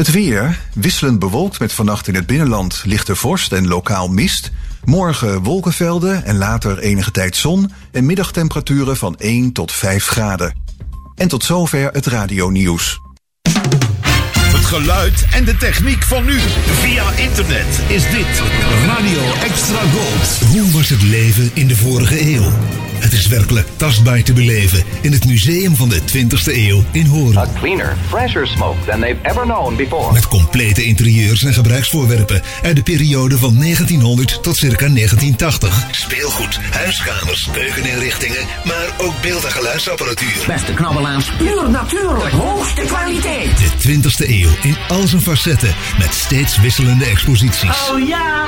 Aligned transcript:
Het 0.00 0.10
weer, 0.10 0.58
wisselend 0.74 1.18
bewolkt 1.18 1.58
met 1.58 1.72
vannacht 1.72 2.08
in 2.08 2.14
het 2.14 2.26
binnenland 2.26 2.82
lichte 2.84 3.16
vorst 3.16 3.52
en 3.52 3.68
lokaal 3.68 4.08
mist. 4.08 4.50
Morgen 4.84 5.42
wolkenvelden 5.42 6.24
en 6.24 6.36
later 6.36 6.78
enige 6.78 7.10
tijd 7.10 7.36
zon 7.36 7.72
en 7.92 8.06
middagtemperaturen 8.06 8.96
van 8.96 9.16
1 9.18 9.52
tot 9.52 9.72
5 9.72 10.06
graden. 10.06 10.54
En 11.14 11.28
tot 11.28 11.44
zover 11.44 11.90
het 11.92 12.06
radionieuws. 12.06 13.00
Het 14.42 14.64
geluid 14.64 15.26
en 15.32 15.44
de 15.44 15.56
techniek 15.56 16.02
van 16.02 16.24
nu. 16.24 16.38
Via 16.80 17.10
internet 17.10 17.80
is 17.88 18.02
dit 18.10 18.42
Radio 18.86 19.22
Extra 19.42 19.80
Gold. 19.80 20.50
Hoe 20.50 20.70
was 20.70 20.88
het 20.88 21.02
leven 21.02 21.50
in 21.54 21.66
de 21.66 21.76
vorige 21.76 22.34
eeuw? 22.34 22.50
Het 23.00 23.12
is 23.12 23.26
werkelijk 23.26 23.66
tastbaar 23.76 24.22
te 24.22 24.32
beleven 24.32 24.84
in 25.00 25.12
het 25.12 25.24
museum 25.26 25.76
van 25.76 25.88
de 25.88 26.00
20e 26.00 26.54
eeuw 26.54 26.84
in 26.92 27.06
Hoorn. 27.06 27.38
A 27.38 27.46
cleaner, 27.58 27.96
fresher 28.08 28.46
smoke 28.46 28.84
than 28.86 29.00
they've 29.00 29.18
ever 29.22 29.42
known 29.42 29.76
before. 29.76 30.12
Met 30.12 30.28
complete 30.28 30.84
interieurs 30.84 31.42
en 31.42 31.54
gebruiksvoorwerpen 31.54 32.42
uit 32.62 32.76
de 32.76 32.82
periode 32.82 33.38
van 33.38 33.58
1900 33.58 34.42
tot 34.42 34.56
circa 34.56 34.88
1980. 34.88 35.86
Speelgoed, 35.90 36.58
huiskamers, 36.70 37.48
keukeninrichtingen, 37.52 38.46
maar 38.64 38.94
ook 38.98 39.14
beeld- 39.22 39.44
en 39.44 39.50
geluidsapparatuur. 39.50 40.44
Beste 40.46 40.74
knabbelaars, 40.74 41.30
puur 41.38 41.70
natuurlijk, 41.70 42.30
hoogste 42.30 42.80
kwaliteit. 42.80 43.58
De 43.58 43.70
20e 43.78 44.28
eeuw 44.28 44.50
in 44.62 44.76
al 44.88 45.06
zijn 45.06 45.22
facetten 45.22 45.74
met 45.98 46.14
steeds 46.14 46.60
wisselende 46.60 47.04
exposities. 47.04 47.90
Oh 47.90 48.08
ja, 48.08 48.46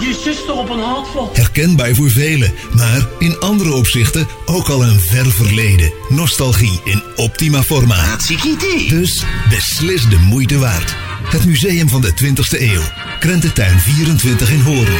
je 0.00 0.20
zuster 0.24 0.54
op 0.54 0.70
een 0.70 0.80
handvlot. 0.80 1.36
Herkenbaar 1.36 1.94
voor 1.94 2.10
velen, 2.10 2.52
maar 2.72 3.06
in 3.18 3.38
andere 3.40 3.72
opzichten 3.72 3.92
ook 4.44 4.68
al 4.68 4.84
een 4.84 5.00
ver 5.00 5.30
verleden. 5.30 5.92
Nostalgie 6.08 6.80
in 6.84 7.02
optima 7.16 7.62
forma. 7.62 8.16
Dus 8.88 9.24
beslis 9.48 10.08
de 10.08 10.18
moeite 10.18 10.58
waard. 10.58 10.94
Het 11.24 11.44
Museum 11.44 11.88
van 11.88 12.00
de 12.00 12.12
20e 12.22 12.60
eeuw. 12.60 12.82
Krententuin 13.18 13.80
24 13.80 14.50
in 14.50 14.60
Hoorn. 14.60 14.92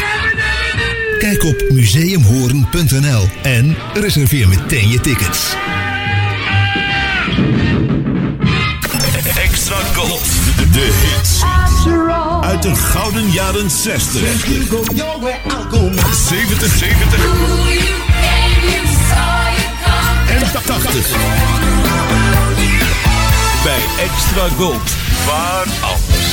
Kijk 1.19 1.45
op 1.45 1.65
museumhoorn.nl 1.69 3.29
en 3.43 3.77
reserveer 3.95 4.49
meteen 4.49 4.89
je 4.89 5.01
tickets. 5.01 5.55
Extra 9.43 9.77
Gold. 9.95 10.25
De, 10.57 10.71
de 10.71 10.91
hits. 11.03 11.43
Uit 12.41 12.63
de 12.63 12.75
gouden 12.75 13.31
jaren 13.31 13.71
60. 13.71 14.21
70, 16.29 16.77
70. 16.77 17.94
En 20.29 20.63
80. 20.63 21.11
Bij 23.63 23.83
Extra 23.99 24.49
Gold. 24.49 24.95
Waar 25.27 25.67
anders. 25.81 26.25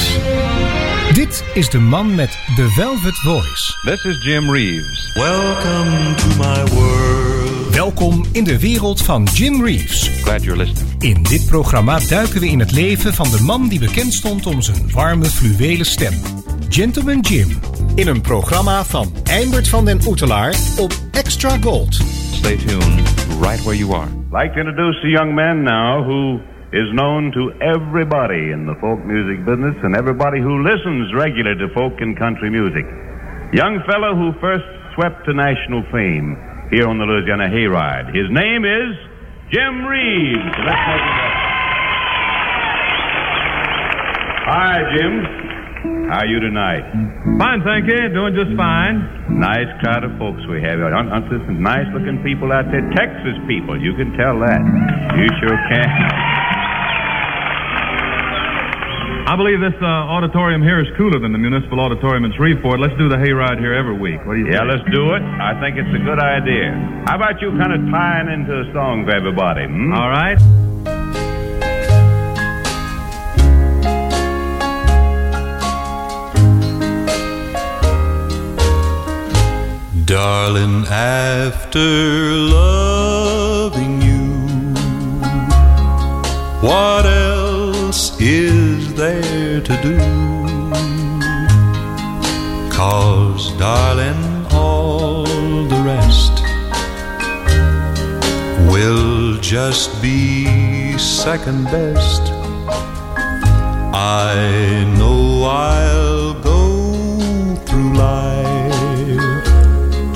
Dit 1.14 1.44
is 1.54 1.70
de 1.70 1.80
man 1.80 2.16
met 2.16 2.38
de 2.56 2.70
Velvet 2.70 3.20
Voice. 3.20 3.74
This 3.82 4.04
is 4.04 4.24
Jim 4.24 4.52
Reeves. 4.52 5.12
Welcome 5.14 6.16
to 6.16 6.28
my 6.38 6.74
world. 6.74 7.76
Welkom 7.76 8.26
in 8.32 8.44
de 8.44 8.60
wereld 8.60 9.02
van 9.02 9.28
Jim 9.34 9.66
Reeves. 9.66 10.10
Glad 10.24 10.44
you're 10.44 10.64
listening. 10.64 11.04
In 11.04 11.24
dit 11.24 11.46
programma 11.46 12.00
duiken 12.00 12.40
we 12.40 12.48
in 12.48 12.60
het 12.60 12.72
leven 12.72 13.14
van 13.14 13.30
de 13.32 13.42
man 13.42 13.68
die 13.68 13.80
bekend 13.80 14.14
stond 14.14 14.46
om 14.46 14.62
zijn 14.62 14.92
warme 14.92 15.26
fluwelen 15.26 15.86
stem. 15.86 16.14
Gentleman 16.70 17.20
Jim. 17.20 17.60
In 18.02 18.08
een 18.08 18.22
programma 18.22 18.84
van 18.84 19.08
Eimert 19.24 19.70
van 19.70 19.86
den 19.86 20.00
Oetelaar 20.08 20.54
op 20.86 20.92
Extra 21.12 21.50
Gold. 21.66 21.94
Stay 22.40 22.56
tuned 22.56 23.00
right 23.46 23.62
where 23.66 23.78
you 23.78 23.94
are. 24.00 24.10
I'd 24.10 24.42
like 24.42 24.54
to 24.54 24.60
introduce 24.60 24.98
a 25.04 25.12
young 25.18 25.34
man 25.36 25.64
now 25.64 26.04
who 26.10 26.40
is 26.82 26.88
known 27.00 27.32
to 27.32 27.44
everybody 27.74 28.44
in 28.56 28.66
the 28.66 28.76
folk 28.80 29.00
music 29.06 29.46
business 29.46 29.76
and 29.84 29.96
everybody 29.96 30.40
who 30.42 30.64
listens 30.72 31.14
regularly 31.14 31.58
to 31.64 31.68
folk 31.74 32.02
and 32.02 32.18
country 32.18 32.50
music. 32.50 32.86
Young 33.54 33.84
fellow 33.90 34.12
who 34.16 34.28
first 34.40 34.66
swept 34.94 35.26
to 35.26 35.34
national 35.34 35.84
fame 35.92 36.30
here 36.72 36.88
on 36.88 36.98
the 36.98 37.06
Louisiana 37.06 37.48
Hayride. 37.56 38.08
His 38.20 38.30
name 38.32 38.64
is 38.66 38.92
Jim 39.54 39.86
Reeves. 39.86 40.56
Let's 40.66 40.86
make 40.90 41.06
him 41.06 41.18
welcome. 41.22 41.52
Hi, 44.50 44.76
Jim. 44.96 45.41
How 46.12 46.28
are 46.28 46.28
you 46.28 46.44
tonight? 46.44 46.84
Fine, 47.40 47.64
thank 47.64 47.88
you. 47.88 47.96
Doing 48.12 48.36
just 48.36 48.52
fine. 48.60 49.00
Nice 49.32 49.72
crowd 49.80 50.04
of 50.04 50.12
folks 50.20 50.44
we 50.52 50.60
have. 50.60 50.76
Aren't, 50.84 51.08
aren't 51.08 51.32
there 51.32 51.40
some 51.48 51.64
nice 51.64 51.88
looking 51.96 52.20
people 52.20 52.52
out 52.52 52.68
there? 52.68 52.84
Texas 52.92 53.40
people, 53.48 53.80
you 53.80 53.96
can 53.96 54.12
tell 54.20 54.36
that. 54.44 54.60
You 55.16 55.32
sure 55.40 55.56
can. 55.72 55.88
I 59.32 59.40
believe 59.40 59.64
this 59.64 59.78
uh, 59.80 59.88
auditorium 59.88 60.60
here 60.60 60.84
is 60.84 60.88
cooler 61.00 61.16
than 61.16 61.32
the 61.32 61.40
municipal 61.40 61.80
auditorium 61.80 62.26
in 62.28 62.34
Shreveport. 62.36 62.82
Let's 62.84 62.98
do 63.00 63.08
the 63.08 63.16
hayride 63.16 63.60
here 63.64 63.72
every 63.72 63.96
week. 63.96 64.20
What 64.28 64.36
do 64.36 64.44
you 64.44 64.52
Yeah, 64.52 64.68
think? 64.68 64.84
let's 64.84 64.88
do 64.92 65.16
it. 65.16 65.24
I 65.24 65.56
think 65.64 65.80
it's 65.80 65.96
a 65.96 66.04
good 66.04 66.20
idea. 66.20 66.76
How 67.08 67.16
about 67.16 67.40
you 67.40 67.56
kind 67.56 67.72
of 67.72 67.80
tying 67.88 68.28
into 68.28 68.52
a 68.52 68.68
song 68.76 69.08
for 69.08 69.16
everybody? 69.16 69.64
Hmm? 69.64 69.96
All 69.96 70.12
right. 70.12 70.36
Darling, 80.24 80.86
after 80.86 81.80
loving 82.60 83.96
you, 84.04 84.28
what 86.62 87.08
else 87.08 88.22
is 88.22 88.94
there 88.94 89.62
to 89.62 89.76
do? 89.82 89.98
Cause, 92.70 93.52
darling, 93.58 94.46
all 94.52 95.24
the 95.74 95.82
rest 95.94 96.36
will 98.72 99.38
just 99.42 99.90
be 100.04 101.00
second 101.00 101.64
best. 101.66 102.22
I 103.92 104.86
know 105.00 105.46
I'll 105.46 106.36
go 106.44 106.61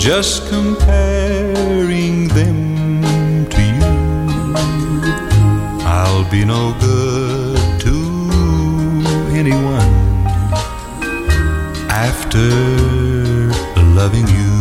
just 0.06 0.48
comparing 0.50 2.28
them 2.28 3.50
to 3.50 3.60
you. 3.60 3.96
I'll 5.84 6.30
be 6.30 6.46
no 6.46 6.76
good 6.80 7.58
to 7.86 7.96
anyone 9.34 9.94
after 11.90 12.52
loving 13.98 14.28
you. 14.28 14.54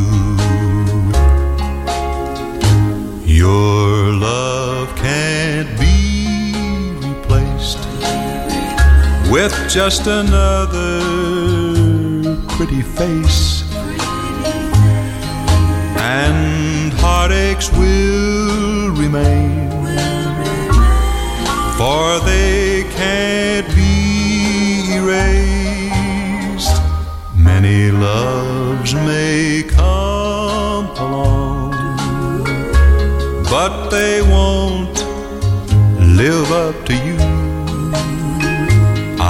Your 3.26 4.14
love 4.14 4.96
can't 4.96 5.68
be 5.78 6.94
replaced 7.06 7.84
with 9.30 9.54
just 9.68 10.06
another 10.06 11.02
pretty 12.56 12.80
face 12.80 13.63
and 16.22 16.92
heartaches 17.04 17.68
will 17.78 18.90
remain, 19.02 19.70
for 21.78 22.04
they 22.30 22.84
can't 22.98 23.68
be 23.74 23.92
erased. 24.98 26.76
Many 27.50 27.80
loves 27.90 28.90
may 29.08 29.64
come 29.80 30.86
along, 31.04 31.72
but 33.54 33.74
they 33.96 34.16
won't 34.34 34.96
live 36.22 36.48
up 36.64 36.76
to 36.88 36.94
you. 37.08 37.18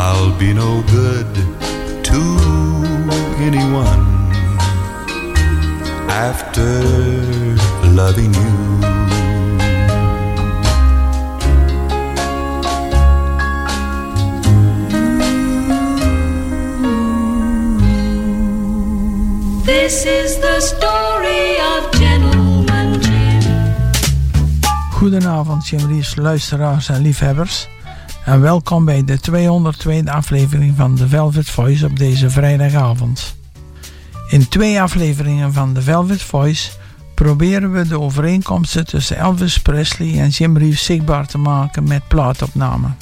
I'll 0.02 0.34
be 0.44 0.50
no 0.62 0.70
good 0.98 1.32
to 2.10 2.20
anyone 3.48 3.93
after 6.24 6.80
loving 7.92 8.32
you. 8.34 8.52
This 19.64 20.04
is 20.04 20.38
the 20.38 20.60
story 20.60 21.58
of 21.58 21.90
Gentleman 21.90 23.00
Jim. 23.00 23.42
Goedenavond, 24.92 25.68
Jim 25.68 25.86
Reeves, 25.86 26.16
luisteraars 26.16 26.88
en 26.88 27.00
liefhebbers. 27.00 27.68
En 28.24 28.40
welkom 28.40 28.84
bij 28.84 29.04
de 29.04 29.18
202e 29.18 30.08
aflevering 30.10 30.74
van 30.76 30.94
The 30.94 31.08
Velvet 31.08 31.50
Voice 31.50 31.86
op 31.86 31.98
deze 31.98 32.30
vrijdagavond. 32.30 33.33
In 34.34 34.48
twee 34.48 34.80
afleveringen 34.80 35.52
van 35.52 35.72
The 35.72 35.82
Velvet 35.82 36.22
Voice 36.22 36.70
proberen 37.14 37.72
we 37.72 37.88
de 37.88 38.00
overeenkomsten 38.00 38.86
tussen 38.86 39.16
Elvis 39.16 39.58
Presley 39.58 40.20
en 40.20 40.28
Jim 40.28 40.56
Reeves 40.56 40.84
zichtbaar 40.84 41.26
te 41.26 41.38
maken 41.38 41.84
met 41.84 42.08
plaatopnamen. 42.08 42.96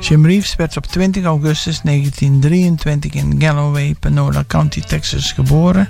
Jim 0.00 0.26
Reeves 0.26 0.56
werd 0.56 0.76
op 0.76 0.86
20 0.86 1.24
augustus 1.24 1.80
1923 1.80 3.12
in 3.12 3.40
Galloway, 3.40 3.94
Panola 4.00 4.44
County, 4.46 4.80
Texas 4.80 5.32
geboren 5.32 5.88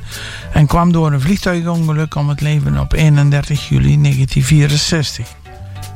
en 0.52 0.66
kwam 0.66 0.92
door 0.92 1.12
een 1.12 1.20
vliegtuigongeluk 1.20 2.14
om 2.14 2.28
het 2.28 2.40
leven 2.40 2.78
op 2.78 2.92
31 2.92 3.68
juli 3.68 4.00
1964. 4.00 5.26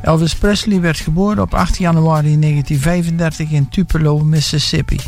Elvis 0.03 0.35
Presley 0.35 0.81
werd 0.81 0.99
geboren 0.99 1.43
op 1.43 1.55
8 1.55 1.79
januari 1.79 2.39
1935 2.41 3.51
in 3.51 3.69
Tupelo, 3.69 4.19
Mississippi. 4.19 4.99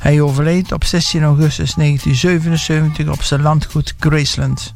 Hij 0.00 0.20
overleed 0.20 0.72
op 0.72 0.84
16 0.84 1.22
augustus 1.22 1.74
1977 1.74 3.08
op 3.08 3.22
zijn 3.22 3.42
landgoed 3.42 3.94
Graceland. 3.98 4.74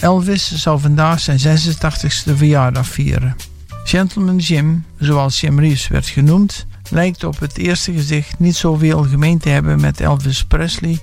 Elvis 0.00 0.54
zou 0.54 0.80
vandaag 0.80 1.20
zijn 1.20 1.38
86e 1.38 2.36
verjaardag 2.36 2.86
vieren. 2.86 3.36
Gentleman 3.84 4.36
Jim, 4.36 4.84
zoals 4.98 5.40
Jim 5.40 5.60
Reeves 5.60 5.88
werd 5.88 6.06
genoemd, 6.06 6.66
lijkt 6.90 7.24
op 7.24 7.40
het 7.40 7.58
eerste 7.58 7.92
gezicht 7.92 8.38
niet 8.38 8.56
zoveel 8.56 9.02
gemeen 9.02 9.38
te 9.38 9.48
hebben 9.48 9.80
met 9.80 10.00
Elvis 10.00 10.44
Presley, 10.44 10.98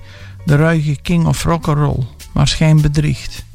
de 0.45 0.56
ruige 0.56 0.98
king 1.01 1.25
of 1.25 1.44
rock'n'roll, 1.44 2.06
maar 2.33 2.48
schijn 2.48 2.81
bedriegt. 2.81 3.45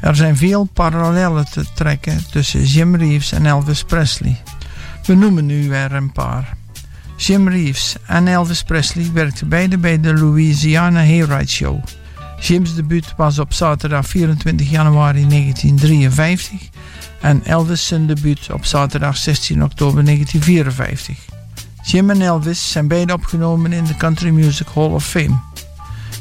Er 0.00 0.16
zijn 0.16 0.36
veel 0.36 0.64
parallellen 0.64 1.50
te 1.50 1.64
trekken 1.74 2.24
tussen 2.30 2.64
Jim 2.64 2.96
Reeves 2.96 3.32
en 3.32 3.46
Elvis 3.46 3.84
Presley. 3.84 4.42
We 5.06 5.14
noemen 5.14 5.46
nu 5.46 5.72
er 5.72 5.92
een 5.92 6.12
paar. 6.12 6.56
Jim 7.16 7.48
Reeves 7.48 7.94
en 8.06 8.28
Elvis 8.28 8.62
Presley 8.62 9.10
werkten 9.12 9.48
beide 9.48 9.78
bij 9.78 10.00
de 10.00 10.14
Louisiana 10.14 10.98
Hayride 10.98 11.48
Show. 11.48 11.82
Jim's 12.40 12.74
debuut 12.74 13.14
was 13.16 13.38
op 13.38 13.52
zaterdag 13.52 14.06
24 14.06 14.70
januari 14.70 15.28
1953 15.28 16.60
en 17.20 17.44
Elvis 17.44 17.92
debuut 18.06 18.50
op 18.52 18.64
zaterdag 18.64 19.16
16 19.16 19.64
oktober 19.64 20.04
1954. 20.04 21.16
Jim 21.84 22.10
en 22.10 22.20
Elvis 22.20 22.70
zijn 22.70 22.88
beide 22.88 23.12
opgenomen 23.12 23.72
in 23.72 23.84
de 23.84 23.96
Country 23.96 24.30
Music 24.30 24.66
Hall 24.74 24.90
of 24.90 25.06
Fame. 25.06 25.40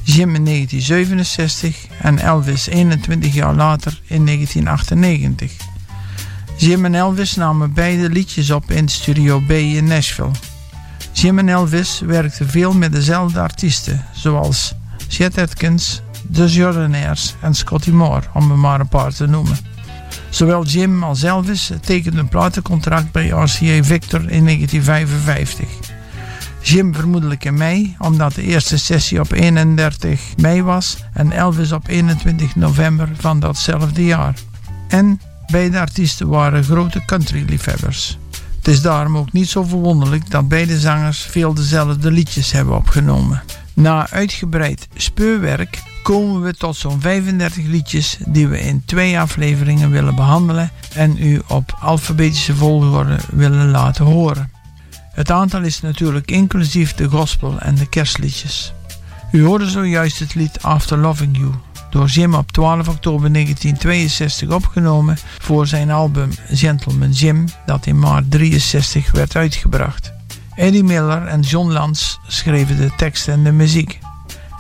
Jim 0.04 0.36
in 0.36 0.46
1967 0.46 1.88
en 2.02 2.20
Elvis 2.20 2.68
21 2.68 3.34
jaar 3.34 3.56
later 3.56 4.02
in 4.08 4.26
1998. 4.26 5.52
Jim 6.58 6.86
en 6.86 6.96
Elvis 6.96 7.36
namen 7.36 7.74
beide 7.74 8.10
liedjes 8.10 8.52
op 8.52 8.72
in 8.72 8.90
Studio 8.90 9.40
B 9.48 9.52
in 9.52 9.86
Nashville. 9.86 10.53
Jim 11.14 11.40
en 11.40 11.50
Elvis 11.50 12.00
werkten 12.00 12.50
veel 12.50 12.74
met 12.74 12.92
dezelfde 12.92 13.40
artiesten, 13.40 14.06
zoals 14.14 14.74
Chet 15.08 15.38
Atkins, 15.38 16.02
The 16.32 16.48
Jordanaires 16.48 17.36
en 17.42 17.54
Scotty 17.54 17.90
Moore, 17.90 18.26
om 18.34 18.52
er 18.52 18.58
maar 18.58 18.80
een 18.80 18.88
paar 18.88 19.14
te 19.14 19.26
noemen. 19.26 19.58
Zowel 20.30 20.66
Jim 20.66 21.04
als 21.04 21.24
Elvis 21.24 21.72
tekenden 21.82 22.20
een 22.20 22.28
platencontract 22.28 23.12
bij 23.12 23.28
RCA 23.28 23.84
Victor 23.84 24.20
in 24.20 24.46
1955. 24.46 25.68
Jim 26.62 26.96
vermoedelijk 26.96 27.46
in 27.46 27.54
mei, 27.54 27.96
omdat 28.00 28.36
de 28.36 28.42
eerste 28.42 28.78
sessie 28.78 29.20
op 29.20 29.32
31 29.32 30.22
mei 30.38 30.64
was 30.64 30.98
en 31.14 31.32
Elvis 31.32 31.72
op 31.72 31.88
21 31.88 32.56
november 32.56 33.10
van 33.18 33.40
datzelfde 33.40 34.06
jaar. 34.06 34.34
En 34.88 35.22
beide 35.52 35.80
artiesten 35.80 36.28
waren 36.28 36.64
grote 36.64 37.06
country-liefhebbers. 37.06 38.18
Het 38.64 38.74
is 38.74 38.82
daarom 38.82 39.18
ook 39.18 39.32
niet 39.32 39.50
zo 39.50 39.64
verwonderlijk 39.64 40.32
dat 40.32 40.48
beide 40.48 40.80
zangers 40.80 41.22
veel 41.22 41.54
dezelfde 41.54 42.12
liedjes 42.12 42.52
hebben 42.52 42.76
opgenomen. 42.76 43.44
Na 43.74 44.10
uitgebreid 44.10 44.88
speurwerk 44.96 45.82
komen 46.04 46.42
we 46.42 46.54
tot 46.54 46.76
zo'n 46.76 47.02
35 47.02 47.66
liedjes 47.66 48.18
die 48.28 48.48
we 48.48 48.60
in 48.60 48.84
twee 48.86 49.20
afleveringen 49.20 49.92
willen 49.92 50.16
behandelen 50.16 50.72
en 50.94 51.18
u 51.20 51.42
op 51.48 51.78
alfabetische 51.80 52.56
volgorde 52.56 53.18
willen 53.32 53.70
laten 53.70 54.06
horen. 54.06 54.52
Het 55.14 55.32
aantal 55.32 55.62
is 55.62 55.82
natuurlijk 55.82 56.32
inclusief 56.32 56.94
de 56.94 57.10
gospel 57.10 57.60
en 57.60 57.76
de 57.76 57.90
kerstliedjes. 57.90 58.74
U 59.32 59.44
hoorde 59.44 59.70
zojuist 59.70 60.20
het 60.20 60.36
lied 60.36 60.62
After 60.62 60.98
Loving 60.98 61.38
You, 61.38 61.52
door 61.94 62.08
Jim 62.08 62.34
op 62.34 62.52
12 62.52 62.88
oktober 62.88 63.34
1962 63.34 64.50
opgenomen 64.50 65.18
voor 65.40 65.68
zijn 65.68 65.92
album 65.92 66.30
Gentleman 66.48 67.12
Jim, 67.12 67.46
dat 67.66 67.86
in 67.86 68.00
maart 68.00 68.32
63 68.32 69.12
werd 69.12 69.36
uitgebracht. 69.36 70.14
Eddie 70.56 70.84
Miller 70.84 71.26
en 71.28 71.42
John 71.42 71.72
Lance 71.72 72.18
schreven 72.28 72.78
de 72.78 72.92
tekst 72.98 73.28
en 73.28 73.44
de 73.44 73.52
muziek. 73.52 74.00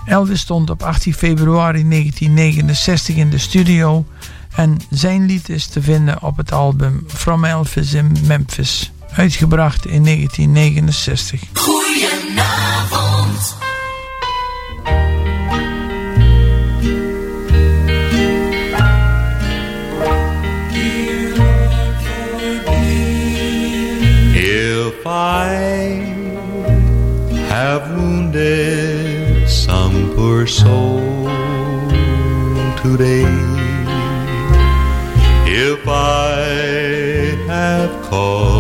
Elvis 0.05 0.39
stond 0.39 0.69
op 0.69 0.83
18 0.83 1.13
februari 1.13 1.89
1969 1.89 3.15
in 3.15 3.29
de 3.29 3.37
studio 3.37 4.05
en 4.55 4.77
zijn 4.89 5.25
lied 5.25 5.49
is 5.49 5.67
te 5.67 5.81
vinden 5.81 6.21
op 6.21 6.37
het 6.37 6.51
album 6.51 7.03
From 7.07 7.45
Elvis 7.45 7.93
in 7.93 8.17
Memphis 8.25 8.91
uitgebracht 9.13 9.85
in 9.85 10.03
1969. 10.03 11.82
If 25.03 25.07
I 25.07 25.43
have 27.51 27.91
wounded 27.91 29.49
some 29.49 30.15
poor 30.15 30.47
soul 30.47 31.01
today, 32.81 33.27
if 35.45 35.85
I 35.85 36.39
have 37.51 38.01
caused 38.05 38.52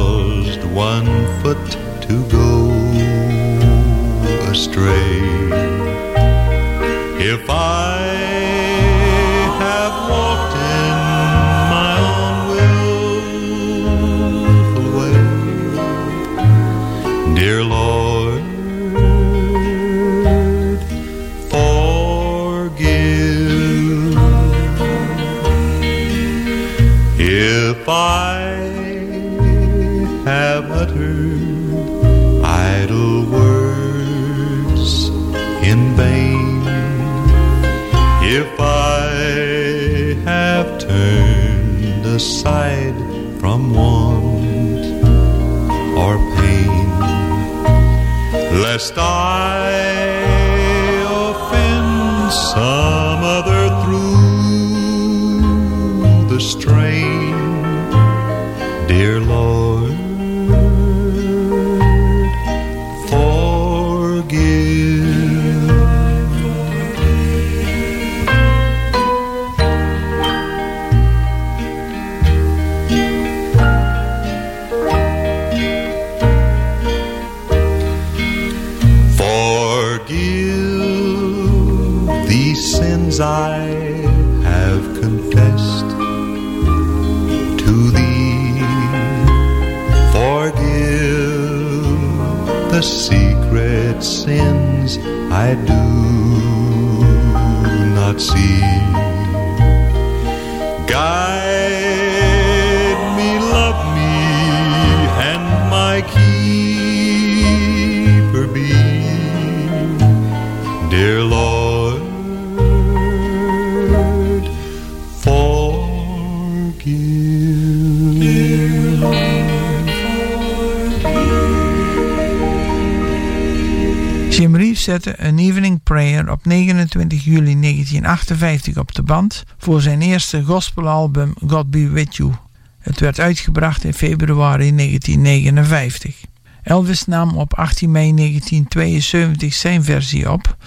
Prayer 125.83 126.31
op 126.31 126.45
29 126.45 127.23
juli 127.23 127.59
1958 127.59 128.77
op 128.77 128.95
de 128.95 129.03
band 129.03 129.43
voor 129.57 129.81
zijn 129.81 130.01
eerste 130.01 130.43
gospelalbum 130.43 131.33
God 131.47 131.71
Be 131.71 131.89
With 131.89 132.15
You. 132.15 132.31
Het 132.79 132.99
werd 132.99 133.19
uitgebracht 133.19 133.83
in 133.83 133.93
februari 133.93 134.75
1959. 134.75 136.15
Elvis 136.63 137.05
nam 137.05 137.37
op 137.37 137.53
18 137.53 137.91
mei 137.91 138.13
1972 138.15 139.53
zijn 139.53 139.83
versie 139.83 140.31
op 140.31 140.57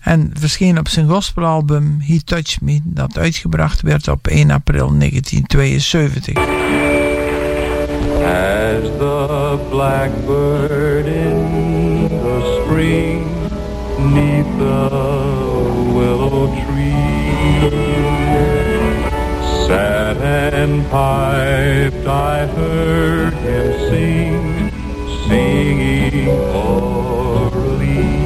en 0.00 0.30
verscheen 0.34 0.78
op 0.78 0.88
zijn 0.88 1.08
gospelalbum 1.08 2.00
He 2.00 2.18
Touched 2.24 2.60
Me, 2.60 2.80
dat 2.84 3.18
uitgebracht 3.18 3.80
werd 3.80 4.08
op 4.08 4.26
1 4.26 4.50
april 4.50 4.98
1972. 4.98 6.36
As 8.26 8.82
the 8.98 9.58
blackbird 9.70 11.06
in 11.06 12.08
the 12.08 12.62
spring 12.64 13.35
neath 13.98 14.58
the 14.58 14.88
willow 15.94 16.46
tree 16.64 17.16
sat 19.66 20.16
and 20.54 20.84
piped, 20.90 22.06
I 22.06 22.46
heard 22.46 23.34
him 23.34 23.66
sing, 23.88 24.70
singing 25.28 26.28
Aura 26.28 27.68
Lee. 27.78 28.16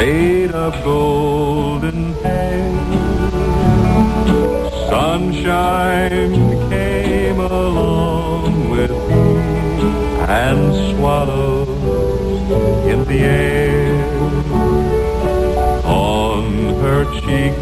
made 0.00 0.52
of 0.52 0.72
golden 0.82 2.14
hair. 2.22 2.70
Sunshine 4.88 6.59
and 10.30 10.94
swallows 10.94 11.68
in 12.86 13.04
the 13.04 13.18
air. 13.18 14.04
On 15.84 16.44
her 16.84 17.04
cheek 17.20 17.54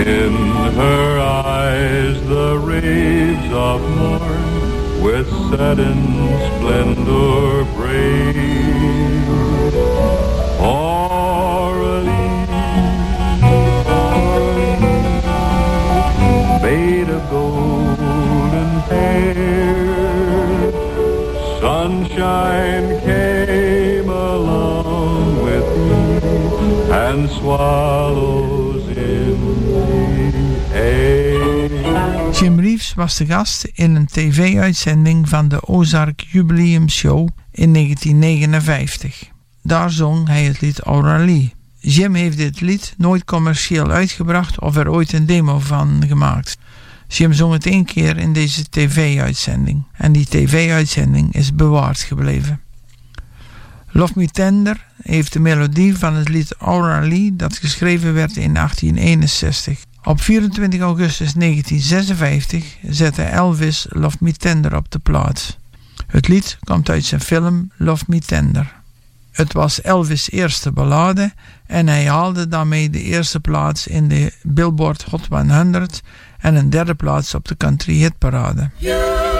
In 0.00 0.32
her 0.80 1.20
eyes 1.20 2.16
the 2.26 2.58
rays 2.58 3.52
of 3.52 3.78
morn 3.98 5.02
with 5.02 5.28
sudden 5.50 6.00
splendor 6.48 7.64
break. 7.76 8.73
In. 30.74 31.04
Jim 32.32 32.60
Reeves 32.60 32.94
was 32.94 33.16
de 33.16 33.26
gast 33.26 33.64
in 33.72 33.94
een 33.94 34.06
tv-uitzending 34.06 35.28
van 35.28 35.48
de 35.48 35.66
Ozark 35.66 36.24
Jubileum 36.28 36.88
Show 36.88 37.28
in 37.50 37.72
1959. 37.72 39.30
Daar 39.62 39.90
zong 39.90 40.28
hij 40.28 40.44
het 40.44 40.60
lied 40.60 40.80
Aurelie. 40.80 41.54
Jim 41.78 42.14
heeft 42.14 42.36
dit 42.36 42.60
lied 42.60 42.94
nooit 42.96 43.24
commercieel 43.24 43.90
uitgebracht 43.90 44.60
of 44.60 44.76
er 44.76 44.90
ooit 44.90 45.12
een 45.12 45.26
demo 45.26 45.58
van 45.58 46.04
gemaakt. 46.06 46.56
Jim 47.08 47.32
zong 47.32 47.52
het 47.52 47.66
één 47.66 47.84
keer 47.84 48.18
in 48.18 48.32
deze 48.32 48.68
tv-uitzending 48.70 49.84
en 49.92 50.12
die 50.12 50.26
tv-uitzending 50.26 51.34
is 51.34 51.54
bewaard 51.54 51.98
gebleven. 51.98 52.60
Love 53.90 54.12
Me 54.16 54.28
Tender 54.28 54.86
heeft 55.04 55.32
de 55.32 55.40
melodie 55.40 55.98
van 55.98 56.14
het 56.14 56.28
lied 56.28 56.54
Aurelie 56.58 57.36
dat 57.36 57.56
geschreven 57.56 58.14
werd 58.14 58.36
in 58.36 58.54
1861. 58.54 59.84
Op 60.04 60.20
24 60.20 60.80
augustus 60.80 61.32
1956 61.32 62.76
zette 62.88 63.22
Elvis 63.22 63.86
Love 63.88 64.16
Me 64.20 64.32
Tender 64.32 64.76
op 64.76 64.90
de 64.90 64.98
plaats. 64.98 65.58
Het 66.06 66.28
lied 66.28 66.58
komt 66.64 66.90
uit 66.90 67.04
zijn 67.04 67.20
film 67.20 67.70
Love 67.76 68.04
Me 68.06 68.18
Tender. 68.18 68.72
Het 69.30 69.52
was 69.52 69.80
Elvis' 69.80 70.30
eerste 70.30 70.72
ballade 70.72 71.32
en 71.66 71.86
hij 71.86 72.06
haalde 72.06 72.48
daarmee 72.48 72.90
de 72.90 73.02
eerste 73.02 73.40
plaats 73.40 73.86
in 73.86 74.08
de 74.08 74.32
Billboard 74.42 75.02
Hot 75.02 75.26
100 75.26 76.02
en 76.38 76.54
een 76.54 76.70
derde 76.70 76.94
plaats 76.94 77.34
op 77.34 77.48
de 77.48 77.56
country 77.56 77.94
hitparade. 77.94 78.70
I'll 78.80 79.33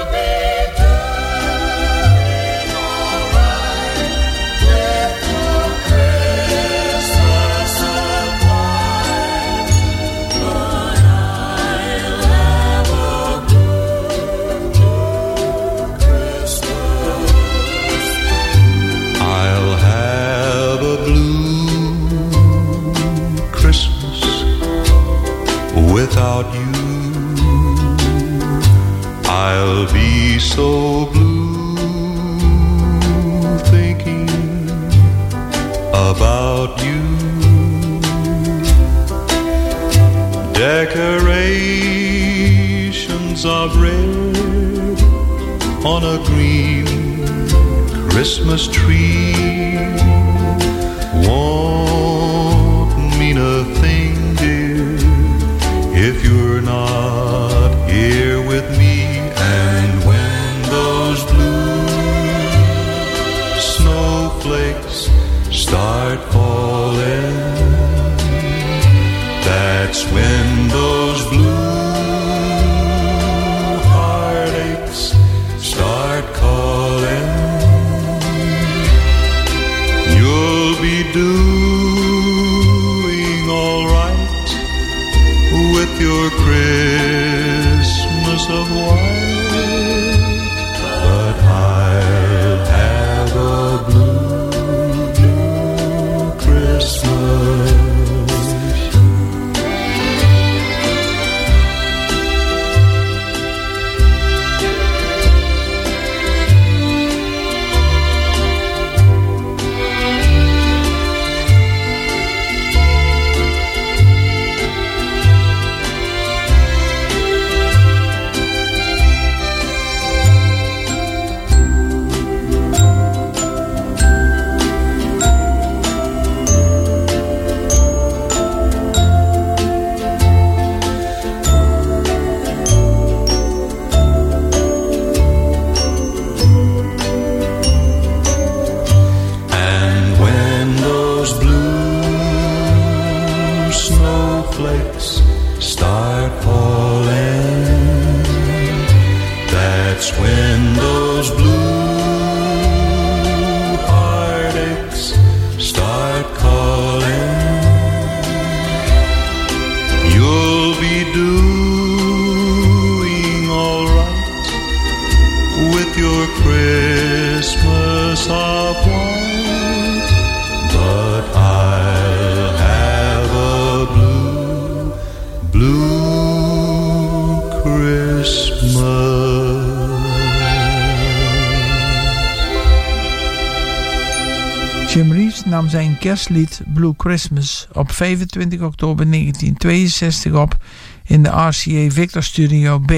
kerstlied 186.24 186.60
Blue 186.74 186.94
Christmas 186.96 187.66
op 187.72 187.92
25 187.92 188.60
oktober 188.60 189.10
1962 189.10 190.32
op 190.32 190.56
in 191.04 191.22
de 191.22 191.28
RCA 191.28 191.90
Victor 191.90 192.22
Studio 192.22 192.78
B. 192.78 192.92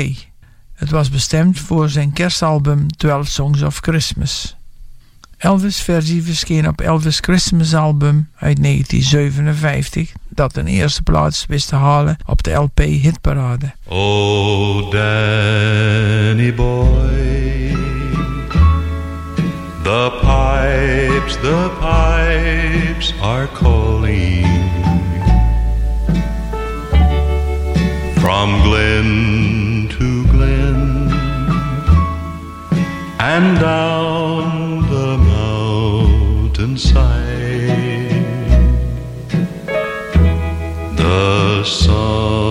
Het 0.75 0.91
was 0.91 1.11
bestemd 1.11 1.61
voor 1.61 1.89
zijn 1.89 2.13
kerstalbum 2.13 2.87
12 2.97 3.27
Songs 3.27 3.63
of 3.63 3.79
Christmas. 3.81 4.57
Elvis' 5.37 5.81
versie 5.81 6.23
verscheen 6.23 6.69
op 6.69 6.81
Elvis' 6.81 7.19
Christmas 7.21 7.75
album 7.75 8.29
uit 8.37 8.63
1957, 8.63 10.13
dat 10.29 10.57
een 10.57 10.67
eerste 10.67 11.03
plaats 11.03 11.47
wist 11.49 11.69
te 11.69 11.77
halen 11.77 12.17
op 12.27 12.43
de 12.43 12.53
LP 12.53 12.79
Hitparade. 12.79 13.75
Oh, 13.85 14.91
Danny 14.91 16.55
boy, 16.55 17.26
the 20.07 20.21
pipes, 20.21 21.35
the 21.39 21.69
pipes 21.81 23.13
are 23.21 23.49
calling 23.49 24.45
from 28.21 28.49
glen 28.63 29.89
to 29.89 30.09
glen 30.33 31.11
and 33.19 33.59
down 33.59 34.83
the 34.93 35.19
mountainside. 35.19 36.55
The 40.97 41.65
summer's 41.65 42.46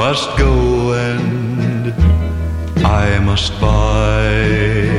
must 0.00 0.34
go 0.38 0.94
and 0.94 1.92
I 2.86 3.18
must 3.18 3.52
buy. 3.60 4.89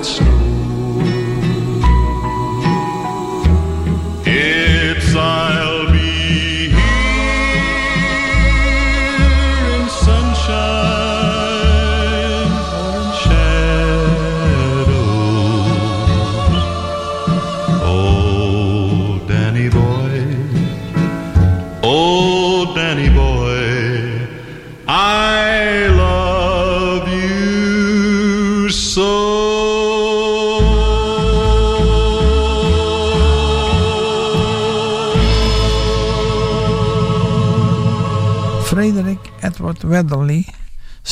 White 0.00 0.06
snow. 0.06 0.49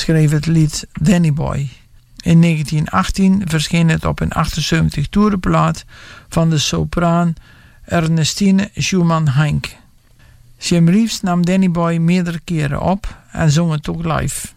Schreef 0.09 0.31
het 0.31 0.47
lied 0.47 0.87
Danny 1.01 1.33
Boy. 1.33 1.68
In 2.16 2.40
1918 2.40 3.42
verscheen 3.44 3.88
het 3.88 4.05
op 4.05 4.21
een 4.21 4.33
78 4.33 5.09
toerenplaat 5.09 5.85
van 6.29 6.51
de 6.51 6.59
sopraan 6.59 7.35
Ernestine 7.85 8.71
Schumann-Heink. 8.75 9.77
Jim 10.59 10.88
Reeves 10.88 11.21
nam 11.21 11.44
Danny 11.44 11.71
Boy 11.71 11.97
meerdere 11.97 12.40
keren 12.44 12.81
op 12.81 13.18
en 13.33 13.51
zong 13.51 13.73
het 13.73 13.88
ook 13.88 14.05
live. 14.05 14.49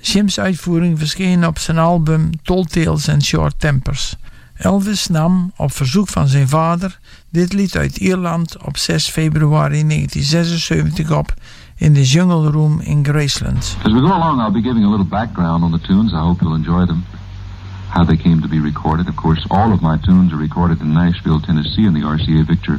Jim's 0.00 0.38
uitvoering 0.38 0.98
verscheen 0.98 1.46
op 1.46 1.58
zijn 1.58 1.78
album 1.78 2.30
Tall 2.42 2.64
Tales 2.64 3.08
and 3.08 3.24
Short 3.24 3.60
Tempers. 3.60 4.16
Elvis 4.54 5.06
nam, 5.06 5.52
op 5.56 5.72
verzoek 5.72 6.08
van 6.08 6.28
zijn 6.28 6.48
vader, 6.48 6.98
dit 7.30 7.52
lied 7.52 7.76
uit 7.76 7.96
Ierland 7.96 8.62
op 8.62 8.76
6 8.76 9.08
februari 9.08 9.86
1976 9.86 11.10
op 11.10 11.34
in 11.78 11.94
de 11.94 12.04
Jungle 12.04 12.50
Room 12.50 12.80
in 12.80 13.02
Graceland. 13.02 13.76
As 13.84 13.92
we 13.92 14.00
go 14.00 14.06
along, 14.06 14.40
I'll 14.40 14.50
be 14.50 14.62
giving 14.62 14.84
a 14.84 14.90
little 14.90 15.06
background 15.06 15.64
on 15.64 15.72
the 15.72 15.78
tunes. 15.78 16.12
I 16.14 16.20
hope 16.20 16.40
you'll 16.42 16.54
enjoy 16.54 16.86
them. 16.86 17.04
How 17.88 18.04
they 18.04 18.16
came 18.16 18.42
to 18.42 18.48
be 18.48 18.60
recorded. 18.60 19.08
Of 19.08 19.16
course, 19.16 19.46
all 19.50 19.72
of 19.72 19.80
my 19.82 19.98
tunes 19.98 20.32
are 20.32 20.36
recorded 20.36 20.80
in 20.80 20.94
Nashville, 20.94 21.40
Tennessee, 21.40 21.86
in 21.86 21.94
the 21.94 22.00
RCA 22.00 22.46
Victor 22.46 22.78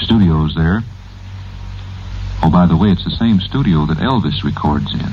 studios 0.00 0.54
there. 0.54 0.82
Oh, 2.42 2.50
by 2.50 2.66
the 2.66 2.76
way, 2.76 2.90
it's 2.90 3.04
the 3.04 3.16
same 3.18 3.40
studio 3.40 3.86
that 3.86 3.98
Elvis 3.98 4.42
records 4.42 4.92
in. 4.92 5.12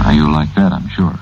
Now, 0.00 0.10
you'll 0.10 0.32
like 0.32 0.54
that, 0.54 0.72
I'm 0.72 0.88
sure. 0.88 1.18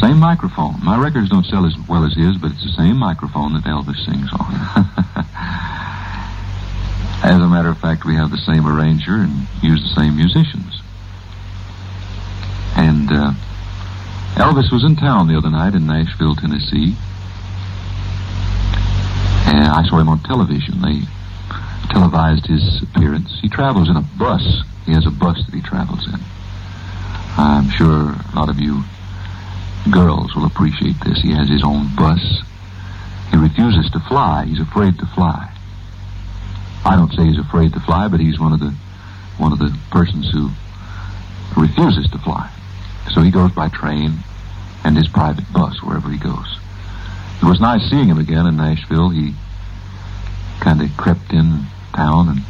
Same 0.00 0.18
microphone. 0.18 0.82
My 0.84 0.98
records 0.98 1.30
don't 1.30 1.46
sell 1.46 1.64
as 1.64 1.74
well 1.88 2.04
as 2.04 2.14
his, 2.14 2.36
but 2.36 2.50
it's 2.50 2.64
the 2.64 2.74
same 2.76 2.96
microphone 2.96 3.54
that 3.54 3.64
Elvis 3.64 4.04
sings 4.04 4.28
on. 4.32 4.50
As 7.22 7.40
a 7.40 7.48
matter 7.48 7.68
of 7.68 7.78
fact, 7.78 8.04
we 8.04 8.14
have 8.14 8.30
the 8.30 8.38
same 8.38 8.66
arranger 8.66 9.16
and 9.16 9.46
use 9.62 9.82
the 9.82 10.00
same 10.00 10.16
musicians. 10.16 10.82
And 12.76 13.10
uh, 13.10 13.32
Elvis 14.36 14.70
was 14.70 14.84
in 14.84 14.96
town 14.96 15.28
the 15.28 15.36
other 15.36 15.50
night 15.50 15.74
in 15.74 15.86
Nashville, 15.86 16.34
Tennessee. 16.34 16.94
And 19.46 19.68
I 19.68 19.82
saw 19.88 19.98
him 19.98 20.08
on 20.08 20.20
television. 20.20 20.82
They 20.82 21.00
televised 21.90 22.46
his 22.46 22.82
appearance. 22.82 23.40
He 23.40 23.48
travels 23.48 23.88
in 23.88 23.96
a 23.96 24.02
bus. 24.02 24.62
He 24.84 24.92
has 24.92 25.06
a 25.06 25.10
bus 25.10 25.42
that 25.46 25.54
he 25.54 25.62
travels 25.62 26.06
in. 26.06 26.20
I'm 27.38 27.70
sure 27.70 28.12
a 28.12 28.32
lot 28.36 28.50
of 28.50 28.60
you 28.60 28.84
girls 29.90 30.34
will 30.34 30.44
appreciate 30.44 31.00
this. 31.00 31.20
He 31.22 31.32
has 31.32 31.48
his 31.48 31.64
own 31.64 31.94
bus. 31.96 32.20
He 33.30 33.36
refuses 33.36 33.90
to 33.92 34.00
fly. 34.00 34.44
He's 34.44 34.60
afraid 34.60 34.98
to 34.98 35.06
fly. 35.06 35.55
I 36.86 36.94
don't 36.94 37.12
say 37.12 37.24
he's 37.24 37.38
afraid 37.38 37.72
to 37.72 37.80
fly, 37.80 38.06
but 38.06 38.20
he's 38.20 38.38
one 38.38 38.52
of 38.52 38.60
the 38.60 38.72
one 39.38 39.52
of 39.52 39.58
the 39.58 39.76
persons 39.90 40.30
who 40.30 40.50
refuses 41.60 42.08
to 42.12 42.18
fly. 42.18 42.48
So 43.12 43.22
he 43.22 43.30
goes 43.32 43.50
by 43.50 43.68
train 43.68 44.18
and 44.84 44.96
his 44.96 45.08
private 45.08 45.52
bus 45.52 45.82
wherever 45.82 46.08
he 46.10 46.16
goes. 46.16 46.58
It 47.42 47.44
was 47.44 47.60
nice 47.60 47.82
seeing 47.90 48.08
him 48.08 48.18
again 48.18 48.46
in 48.46 48.56
Nashville. 48.56 49.10
He 49.10 49.34
kind 50.60 50.80
of 50.80 50.96
crept 50.96 51.32
in 51.32 51.66
town 51.92 52.28
and 52.28 52.40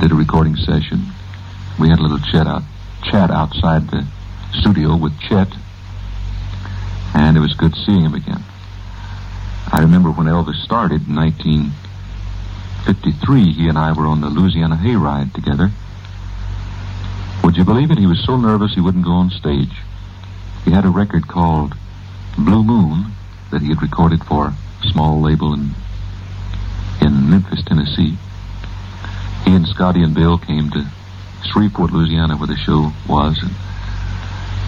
did 0.00 0.12
a 0.12 0.14
recording 0.14 0.54
session. 0.56 1.06
We 1.80 1.88
had 1.88 1.98
a 1.98 2.02
little 2.02 2.18
chat 2.18 2.46
out, 2.46 2.62
chat 3.04 3.30
outside 3.30 3.90
the 3.90 4.06
studio 4.60 4.96
with 4.96 5.18
Chet, 5.18 5.48
and 7.14 7.38
it 7.38 7.40
was 7.40 7.54
good 7.54 7.74
seeing 7.86 8.04
him 8.04 8.14
again. 8.14 8.44
I 9.72 9.80
remember 9.80 10.10
when 10.10 10.26
Elvis 10.26 10.62
started 10.62 11.08
in 11.08 11.72
1953, 12.84 13.52
he 13.52 13.68
and 13.68 13.78
I 13.78 13.92
were 13.92 14.06
on 14.06 14.20
the 14.20 14.28
Louisiana 14.28 14.76
Hayride 14.76 15.32
together. 15.34 15.70
Would 17.44 17.56
you 17.56 17.64
believe 17.64 17.92
it? 17.92 17.98
He 17.98 18.06
was 18.06 18.24
so 18.24 18.36
nervous 18.36 18.74
he 18.74 18.80
wouldn't 18.80 19.04
go 19.04 19.12
on 19.12 19.30
stage. 19.30 19.82
He 20.64 20.72
had 20.72 20.84
a 20.84 20.90
record 20.90 21.28
called 21.28 21.74
Blue 22.36 22.64
Moon 22.64 23.12
that 23.52 23.62
he 23.62 23.68
had 23.68 23.82
recorded 23.82 24.24
for 24.24 24.46
a 24.48 24.86
small 24.88 25.20
label 25.20 25.54
in 25.54 25.74
in 27.00 27.30
Memphis, 27.30 27.62
Tennessee. 27.64 28.16
He 29.44 29.54
and 29.54 29.66
Scotty 29.66 30.02
and 30.02 30.14
Bill 30.14 30.38
came 30.38 30.70
to 30.70 30.86
Shreveport, 31.44 31.92
Louisiana, 31.92 32.36
where 32.36 32.48
the 32.48 32.56
show 32.56 32.92
was, 33.08 33.40
and 33.42 33.52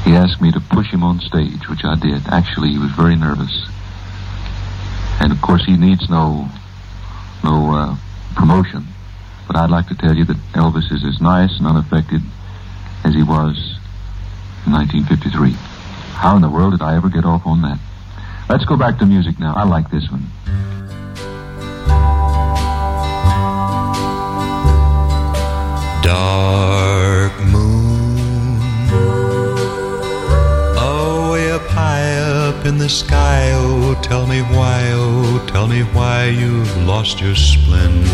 he 0.05 0.14
asked 0.16 0.40
me 0.40 0.53
to 0.53 0.61
push 0.61 0.90
him 0.90 1.03
on 1.03 1.20
stage, 1.20 1.68
which 1.68 1.85
I 1.85 1.96
did. 1.96 2.29
Actually, 2.29 2.70
he 2.70 2.79
was 2.79 2.90
very 2.90 3.16
nervous, 3.16 3.66
and 5.20 5.33
of 5.33 5.40
course, 5.40 5.64
he 5.64 5.77
needs 5.77 6.09
no 6.09 6.48
no 7.44 7.74
uh, 7.74 7.96
promotion. 8.35 8.87
But 9.46 9.57
I'd 9.57 9.70
like 9.70 9.88
to 9.88 9.94
tell 9.94 10.16
you 10.16 10.24
that 10.24 10.37
Elvis 10.54 10.90
is 10.90 11.04
as 11.04 11.20
nice 11.20 11.59
and 11.59 11.66
unaffected 11.66 12.22
as 13.04 13.14
he 13.14 13.22
was 13.22 13.78
in 14.66 14.72
1953. 14.72 15.52
How 16.16 16.35
in 16.37 16.42
the 16.42 16.48
world 16.48 16.72
did 16.72 16.83
I 16.83 16.96
ever 16.96 17.11
get 17.11 17.24
off 17.24 17.46
on 17.46 17.61
that? 17.62 17.78
Let's 18.48 18.64
go 18.64 18.76
back 18.76 18.98
to 18.98 19.07
music 19.07 19.38
now. 19.38 19.54
I 19.54 19.64
like 19.64 19.90
this 19.90 20.11
one. 20.11 20.26
In 32.64 32.79
the 32.79 32.88
sky. 32.88 33.50
Oh, 33.53 33.98
tell 34.03 34.27
me 34.27 34.40
why, 34.40 34.81
oh, 34.92 35.44
tell 35.46 35.66
me 35.66 35.83
why 35.83 36.27
you've 36.27 36.77
lost 36.87 37.20
your 37.20 37.35
splendor. 37.35 38.05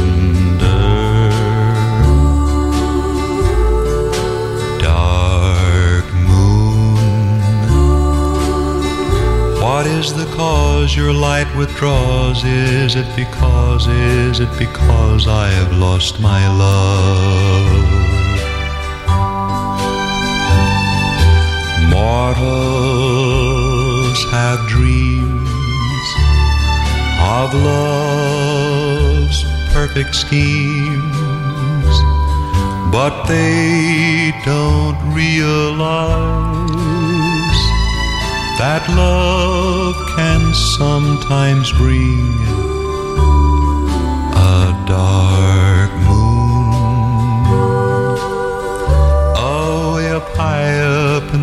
Dark 4.80 6.06
moon, 6.28 6.96
what 9.62 9.86
is 9.86 10.12
the 10.14 10.26
cause 10.36 10.96
your 10.96 11.12
light 11.12 11.54
withdraws? 11.56 12.44
Is 12.44 12.96
it 12.96 13.06
because, 13.14 13.86
is 13.86 14.40
it 14.40 14.58
because 14.58 15.28
I 15.28 15.48
have 15.48 15.72
lost 15.76 16.20
my 16.20 16.48
love? 16.48 18.00
Mortals 21.88 22.89
have 24.30 24.68
dreams 24.68 25.50
of 27.20 27.52
love's 27.54 29.44
perfect 29.72 30.14
schemes, 30.14 31.96
but 32.92 33.24
they 33.24 34.32
don't 34.44 34.98
realize 35.14 36.70
that 38.58 38.82
love 38.90 39.96
can 40.16 40.52
sometimes 40.54 41.72
bring 41.72 42.20
a 44.36 44.84
dark 44.86 45.79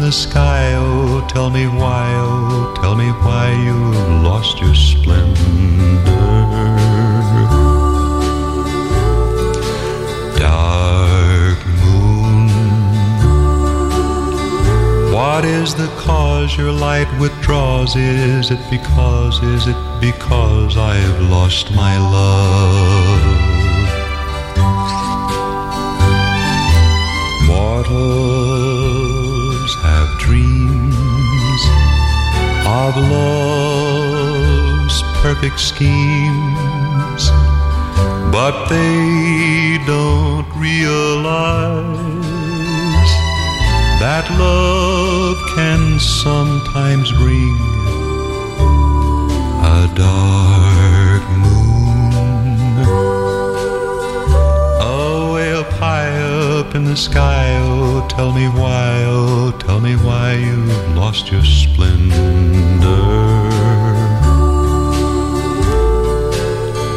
the 0.08 0.14
sky, 0.14 0.74
oh, 0.76 1.28
tell 1.28 1.50
me 1.50 1.68
why, 1.68 2.08
oh, 2.16 2.74
tell 2.80 2.96
me 2.96 3.10
why 3.26 3.52
you've 3.66 4.24
lost 4.24 4.58
your 4.62 4.74
splendor. 4.74 5.42
Dark 10.40 11.60
moon, 11.84 12.48
what 15.12 15.44
is 15.44 15.76
the 15.76 15.88
cause 15.98 16.56
your 16.56 16.72
light 16.72 17.10
withdraws? 17.20 17.98
Is 17.98 18.50
it 18.50 18.62
because, 18.70 19.44
is 19.44 19.68
it 19.68 19.76
because 20.00 20.78
I've 20.78 21.20
lost 21.24 21.76
my 21.76 21.98
love? 21.98 22.97
Of 32.88 32.96
love's 33.12 34.98
perfect 35.22 35.60
schemes, 35.60 37.24
but 38.32 38.68
they 38.70 39.78
don't 39.86 40.48
realize 40.56 41.92
that 44.00 44.26
love 44.40 45.38
can 45.54 46.00
sometimes 46.00 47.12
bring 47.12 47.58
a 49.76 49.92
dark 49.96 50.67
up 56.68 56.76
in 56.76 56.84
the 56.84 56.98
sky, 56.98 57.46
oh, 57.62 58.06
tell 58.10 58.34
me 58.34 58.48
why, 58.48 59.04
oh, 59.06 59.52
tell 59.60 59.80
me 59.80 59.96
why 59.96 60.34
you've 60.34 60.96
lost 60.96 61.32
your 61.32 61.44
splendor. 61.44 62.10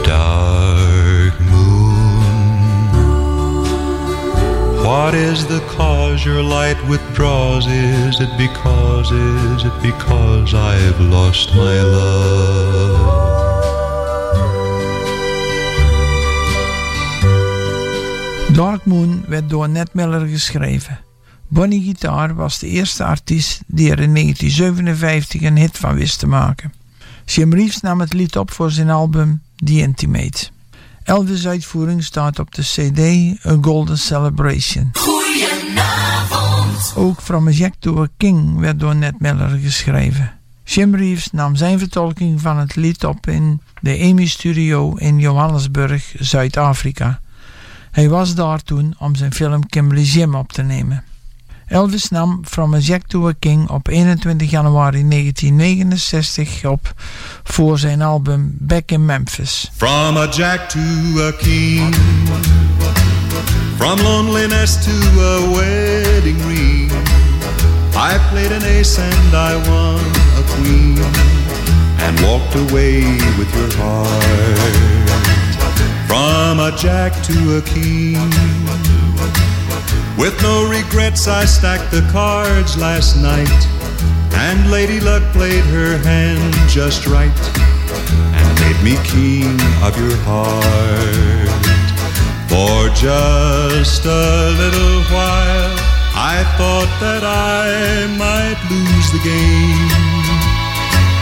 Dark 0.03 1.41
moon, 1.41 2.95
what 4.85 5.15
is 5.15 5.47
the 5.47 5.61
cause 5.69 6.25
your 6.25 6.43
light 6.43 6.81
withdraws? 6.89 7.67
Is 7.69 8.21
it 8.21 8.37
because, 8.37 9.13
is 9.13 9.65
it 9.65 9.83
because 9.83 10.53
I've 10.55 11.01
lost 11.01 11.55
my 11.55 11.81
love? 11.83 13.00
Dark 18.85 18.93
Moon 18.93 19.25
werd 19.27 19.51
door 19.51 19.69
Ned 19.69 19.95
Miller 19.95 20.27
geschreven. 20.27 21.01
Bonnie 21.49 21.83
Guitar 21.83 22.35
was 22.35 22.59
de 22.59 22.66
eerste 22.66 23.05
artiest 23.05 23.61
die 23.66 23.90
er 23.90 24.01
in 24.01 24.14
1957 24.14 25.43
een 25.43 25.57
hit 25.57 25.79
van 25.79 25.95
wist 25.95 26.19
te 26.19 26.27
maken. 26.27 26.73
Jim 27.25 27.55
Reeves 27.55 27.81
nam 27.81 28.01
het 28.01 28.12
lied 28.12 28.37
op 28.37 28.51
voor 28.51 28.71
zijn 28.71 28.90
album 28.90 29.43
The 29.64 29.79
Intimate. 29.79 30.49
Elvis' 31.03 31.47
uitvoering 31.47 32.05
staat 32.05 32.38
op 32.38 32.55
de 32.55 32.62
CD 32.62 32.99
A 33.47 33.57
Golden 33.61 33.99
Celebration. 33.99 34.90
Goedenavond. 34.93 36.93
Ook 36.97 37.21
From 37.21 37.49
a 37.49 37.51
Jack 37.51 37.75
to 37.79 38.03
a 38.03 38.09
King 38.16 38.59
werd 38.59 38.81
door 38.81 38.97
Ned 38.97 39.21
Miller 39.21 39.59
geschreven. 39.59 40.33
Jim 40.64 40.95
Reeves 40.95 41.31
nam 41.33 41.57
zijn 41.57 41.79
vertolking 41.79 42.40
van 42.40 42.59
het 42.59 42.77
lied 42.77 43.05
op 43.05 43.27
in 43.27 43.61
de 43.81 43.97
EMI 43.97 44.27
Studio 44.27 44.95
in 44.95 45.19
Johannesburg, 45.19 46.14
Zuid-Afrika. 46.19 47.21
Hij 47.90 48.09
was 48.09 48.35
daar 48.35 48.62
toen 48.62 48.94
om 48.98 49.14
zijn 49.14 49.33
film 49.33 49.66
Kimberly 49.66 50.03
Jim 50.03 50.35
op 50.35 50.53
te 50.53 50.62
nemen. 50.62 51.05
Elvis 51.70 52.09
nam 52.09 52.40
From 52.44 52.74
a 52.74 52.79
Jack 52.79 53.03
to 53.07 53.29
a 53.29 53.33
King 53.38 53.68
op 53.68 53.88
21 53.88 54.50
januari 54.50 55.09
1969 55.09 56.64
op 56.64 56.94
voor 57.44 57.79
zijn 57.79 58.03
album 58.03 58.57
Back 58.59 58.90
in 58.90 59.05
Memphis. 59.05 59.70
From 59.76 60.16
a 60.16 60.29
jack 60.29 60.68
to 60.68 60.79
a 61.20 61.31
king, 61.38 61.94
from 63.76 64.00
loneliness 64.00 64.85
to 64.85 65.20
a 65.20 65.50
wedding 65.55 66.40
ring. 66.46 66.90
I 67.94 68.18
played 68.31 68.53
an 68.53 68.62
ace 68.62 68.98
and 68.98 69.35
I 69.35 69.68
won 69.68 70.00
a 70.38 70.42
queen, 70.57 70.98
and 72.07 72.20
walked 72.20 72.55
away 72.55 73.03
with 73.37 73.55
your 73.55 73.76
heart. 73.76 75.00
From 76.11 76.59
a 76.59 76.73
jack 76.77 77.12
to 77.23 77.59
a 77.59 77.62
king. 77.62 78.18
With 80.18 80.35
no 80.42 80.68
regrets, 80.68 81.29
I 81.29 81.44
stacked 81.44 81.92
the 81.92 82.03
cards 82.11 82.77
last 82.77 83.14
night, 83.14 83.61
and 84.35 84.73
Lady 84.73 84.99
Luck 84.99 85.23
played 85.33 85.62
her 85.66 85.99
hand 85.99 86.53
just 86.68 87.07
right, 87.07 87.40
and 88.35 88.49
made 88.59 88.81
me 88.83 88.99
king 89.05 89.55
of 89.87 89.96
your 90.03 90.16
heart. 90.27 91.49
For 92.51 92.88
just 92.96 94.05
a 94.05 94.51
little 94.59 95.03
while, 95.14 95.77
I 96.35 96.42
thought 96.59 96.90
that 96.99 97.23
I 97.23 98.11
might 98.18 98.59
lose 98.68 99.09
the 99.14 99.23
game. 99.23 100.11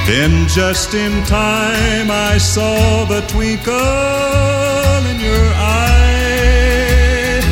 Then, 0.09 0.49
just 0.49 0.95
in 0.95 1.13
time, 1.27 2.11
I 2.11 2.39
saw 2.39 3.05
the 3.05 3.21
twinkle 3.29 4.78
in 5.07 5.21
your 5.21 5.53
eye. 5.55 7.43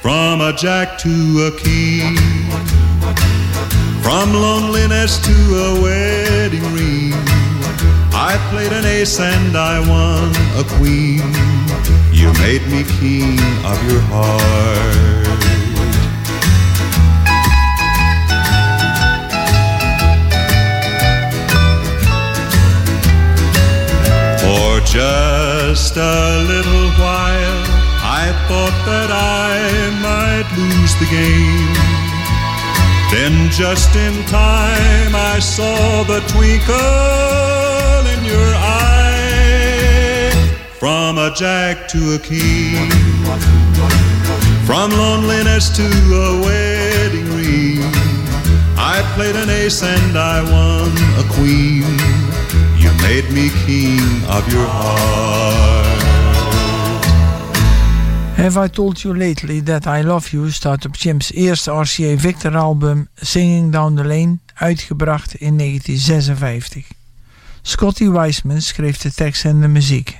From 0.00 0.40
a 0.40 0.52
jack 0.52 0.98
to 0.98 1.48
a 1.48 1.50
king, 1.58 2.16
from 4.02 4.32
loneliness 4.32 5.18
to 5.18 5.34
a 5.66 5.80
wedding 5.82 6.66
ring. 6.74 7.12
I 8.12 8.36
played 8.50 8.72
an 8.72 8.84
ace 8.84 9.20
and 9.20 9.56
I 9.56 9.78
won 9.80 10.32
a 10.56 10.64
queen. 10.78 11.22
You 12.12 12.32
made 12.44 12.66
me 12.68 12.84
king 12.98 13.38
of 13.64 13.78
your 13.90 14.00
heart. 14.12 15.55
Just 24.96 25.94
a 25.98 26.42
little 26.48 26.88
while, 26.96 27.64
I 28.00 28.32
thought 28.48 28.76
that 28.88 29.10
I 29.12 29.92
might 30.00 30.48
lose 30.56 30.94
the 30.96 31.08
game. 31.12 31.76
Then, 33.12 33.50
just 33.50 33.94
in 33.94 34.14
time, 34.24 35.12
I 35.14 35.38
saw 35.38 36.02
the 36.04 36.20
twinkle 36.32 36.76
in 38.14 38.24
your 38.24 38.50
eye. 38.56 40.32
From 40.80 41.18
a 41.18 41.30
jack 41.34 41.88
to 41.88 42.14
a 42.14 42.18
king, 42.18 42.88
from 44.64 44.88
loneliness 44.92 45.68
to 45.76 45.88
a 46.26 46.40
wedding 46.40 47.28
ring. 47.36 47.84
I 48.78 49.02
played 49.14 49.36
an 49.36 49.50
ace 49.50 49.82
and 49.82 50.16
I 50.16 50.40
won 50.40 50.90
a 51.22 51.24
queen. 51.34 52.25
Made 53.06 53.30
me 53.30 53.50
king 53.66 54.24
of 54.28 54.52
your 54.52 54.66
heart. 54.66 56.02
Have 58.34 58.64
I 58.64 58.68
Told 58.68 59.00
You 59.00 59.16
Lately 59.16 59.62
That 59.62 59.86
I 59.86 60.02
Love 60.02 60.30
You 60.30 60.50
staat 60.50 60.84
op 60.84 60.96
Jim's 60.96 61.32
eerste 61.32 61.70
RCA 61.70 62.18
Victor 62.18 62.56
album 62.56 63.08
Singing 63.14 63.72
Down 63.72 63.94
the 63.94 64.04
Lane, 64.04 64.38
uitgebracht 64.54 65.34
in 65.34 65.58
1956. 65.58 66.86
Scotty 67.62 68.08
Wiseman 68.08 68.62
schreef 68.62 68.96
de 68.96 69.12
tekst 69.12 69.44
en 69.44 69.60
de 69.60 69.68
muziek. 69.68 70.16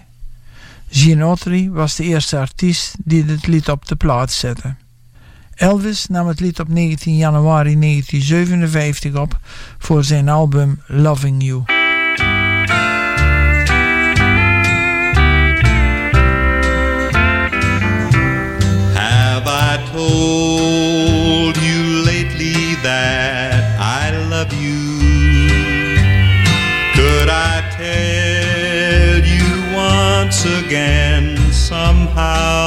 Gene 0.91 1.23
Autry 1.23 1.71
was 1.71 1.95
de 1.95 2.05
eerste 2.05 2.39
artiest 2.39 2.95
die 3.05 3.25
het 3.25 3.47
lied 3.47 3.69
op 3.69 3.87
de 3.87 3.97
plaat 3.97 4.33
zette. 4.33 4.75
Elvis 5.55 6.07
nam 6.07 6.27
het 6.27 6.41
lied 6.41 6.61
op 6.61 6.69
19 6.69 7.17
januari 7.17 7.79
1957 7.79 9.15
op 9.15 9.39
voor 9.79 10.05
zijn 10.05 10.29
album 10.29 10.81
Loving 10.87 11.43
You. 11.43 11.63
Again 30.67 31.37
somehow? 31.53 32.66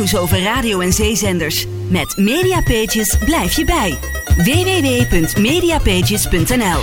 Nieuws 0.00 0.16
over 0.16 0.42
radio- 0.42 0.80
en 0.80 0.92
zeezenders. 0.92 1.66
Met 1.88 2.16
Mediapages 2.16 3.18
blijf 3.24 3.56
je 3.56 3.64
bij. 3.64 3.98
www.mediapages.nl 4.36 6.82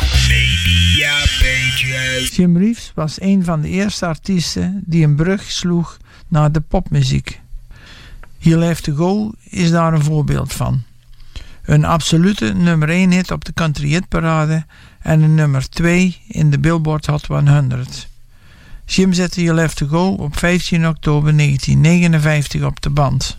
Jim 2.36 2.58
Reeves 2.58 2.92
was 2.96 3.22
een 3.22 3.44
van 3.44 3.62
de 3.62 3.70
eerste 3.70 4.06
artiesten 4.06 4.84
die 4.86 5.04
een 5.04 5.16
brug 5.16 5.52
sloeg 5.52 5.98
naar 6.28 6.52
de 6.52 6.60
popmuziek. 6.60 7.40
He'll 8.40 8.64
Have 8.64 8.82
To 8.82 8.94
Go 8.94 9.32
is 9.44 9.72
daar 9.72 9.94
een 9.94 10.04
voorbeeld 10.04 10.54
van. 10.54 10.84
Een 11.64 11.86
absolute 11.86 12.54
nummer 12.54 12.90
1 12.90 13.12
hit 13.12 13.32
op 13.32 13.46
de 13.46 13.54
country 13.54 13.88
hitparade 13.88 14.66
en 15.02 15.22
een 15.22 15.36
nummer 15.36 15.70
2 15.70 16.22
in 16.28 16.50
de 16.50 16.60
Billboard 16.60 17.06
Hot 17.06 17.26
100. 17.26 18.08
Jim 18.90 19.14
zette 19.14 19.42
You'll 19.42 19.60
Have 19.60 19.76
To 19.76 19.88
Go 19.88 20.14
op 20.14 20.38
15 20.38 20.88
oktober 20.88 21.38
1959 21.38 22.64
op 22.64 22.82
de 22.82 22.90
band. 22.90 23.38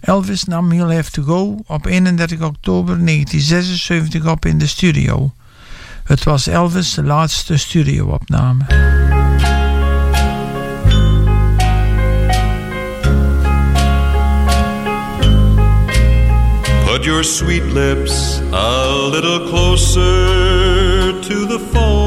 Elvis 0.00 0.44
nam 0.44 0.72
You'll 0.72 0.94
Have 0.94 1.10
To 1.10 1.22
Go 1.22 1.62
op 1.66 1.86
31 1.86 2.40
oktober 2.40 3.04
1976 3.04 4.26
op 4.26 4.46
in 4.46 4.58
de 4.58 4.66
studio. 4.66 5.32
Het 6.04 6.24
was 6.24 6.46
Elvis' 6.46 6.98
laatste 7.02 7.56
studioopname. 7.56 8.64
Put 16.84 17.04
your 17.04 17.24
sweet 17.24 17.72
lips 17.72 18.40
a 18.52 19.08
little 19.10 19.48
closer 19.48 21.20
to 21.20 21.46
the 21.46 21.58
phone. 21.72 22.03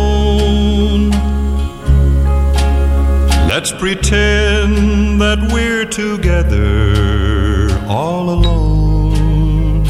Let's 3.68 3.82
pretend 3.82 5.20
that 5.20 5.40
we're 5.52 5.84
together 5.84 7.68
all 7.86 8.30
alone. 8.30 9.86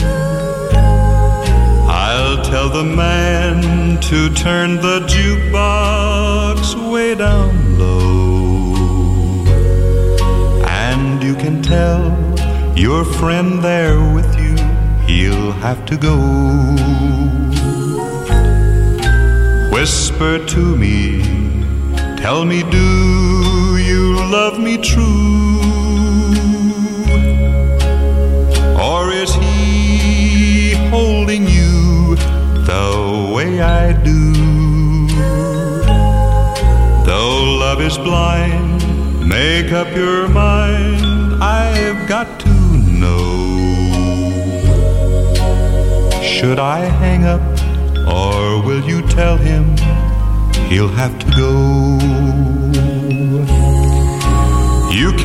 I'll 1.87 2.43
tell 2.43 2.69
the 2.69 2.83
man 2.83 4.01
to 4.01 4.33
turn 4.33 4.77
the 4.77 5.01
jukebox 5.01 6.91
way 6.91 7.13
down 7.13 7.77
low. 7.77 9.45
And 10.65 11.21
you 11.21 11.35
can 11.35 11.61
tell 11.61 12.09
your 12.75 13.05
friend 13.05 13.61
there 13.63 13.99
with 14.11 14.39
you, 14.39 14.55
he'll 15.05 15.51
have 15.51 15.85
to 15.85 15.97
go. 15.97 16.17
Whisper 19.71 20.43
to 20.47 20.75
me, 20.75 21.21
tell 22.17 22.43
me, 22.43 22.63
do 22.71 23.36
true? 24.81 25.59
Or 28.79 29.11
is 29.11 29.33
he 29.35 30.73
holding 30.89 31.47
you 31.47 32.15
the 32.65 33.31
way 33.35 33.61
I 33.61 33.93
do? 33.93 34.33
Though 37.05 37.57
love 37.59 37.81
is 37.81 37.97
blind, 37.97 39.27
make 39.27 39.71
up 39.71 39.93
your 39.95 40.27
mind, 40.27 41.41
I've 41.43 42.07
got 42.07 42.39
to 42.41 42.49
know. 42.49 43.37
Should 46.21 46.59
I 46.59 46.79
hang 46.79 47.23
up, 47.25 47.41
or 48.07 48.61
will 48.61 48.83
you 48.83 49.01
tell 49.07 49.37
him 49.37 49.75
he'll 50.69 50.89
have 50.89 51.17
to 51.19 51.25
go? 51.35 52.26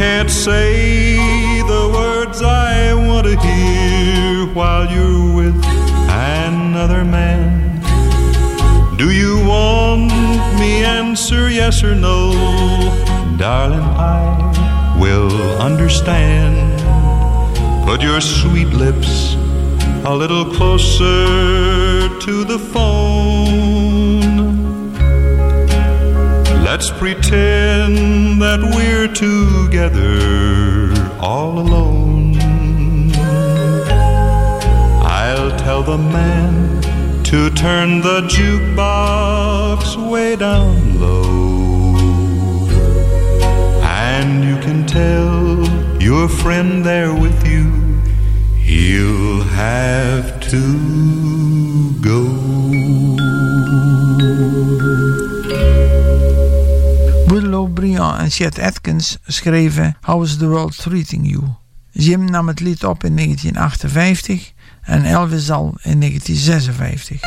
Can't 0.03 0.31
say 0.31 1.15
the 1.75 1.85
words 1.95 2.43
I 2.43 2.93
want 2.93 3.25
to 3.25 3.37
hear 3.39 4.53
while 4.53 4.85
you're 4.95 5.33
with 5.41 5.57
another 6.45 7.05
man. 7.05 7.81
Do 8.97 9.13
you 9.13 9.35
want 9.47 10.11
me 10.61 10.73
answer 10.83 11.49
yes 11.49 11.85
or 11.85 11.95
no? 11.95 12.21
Darling, 13.39 13.89
I 14.19 14.99
will 14.99 15.33
understand. 15.71 16.57
Put 17.87 18.03
your 18.03 18.21
sweet 18.21 18.71
lips 18.85 19.35
a 20.05 20.13
little 20.23 20.47
closer 20.59 22.09
to 22.27 22.35
the 22.53 22.59
phone. 22.59 23.42
Let's 26.75 26.91
pretend 26.91 28.41
that 28.41 28.61
we're 28.75 29.07
together 29.07 30.91
all 31.21 31.59
alone. 31.59 32.39
I'll 35.05 35.55
tell 35.59 35.83
the 35.83 35.99
man 35.99 36.81
to 37.25 37.51
turn 37.51 38.01
the 38.01 38.23
jukebox 38.23 40.11
way 40.11 40.35
down 40.35 40.99
low. 40.99 41.95
And 43.83 44.43
you 44.43 44.57
can 44.63 44.87
tell 44.87 46.01
your 46.01 46.27
friend 46.27 46.83
there 46.87 47.13
with 47.13 47.47
you, 47.47 47.71
he'll 48.57 49.43
have 49.43 50.41
to 50.49 51.22
En 58.01 58.31
Chet 58.31 58.59
Atkins 58.59 59.19
schreven 59.27 59.97
How 60.01 60.23
is 60.23 60.37
the 60.37 60.47
World 60.47 60.77
Treating 60.77 61.27
You? 61.27 61.43
Jim 61.91 62.25
nam 62.25 62.49
het 62.49 62.61
lied 62.61 62.85
op 62.85 63.05
in 63.05 63.17
1958 63.17 64.53
en 64.83 65.05
Elvis 65.05 65.51
al 65.51 65.75
in 65.83 66.01
1956. 66.01 67.21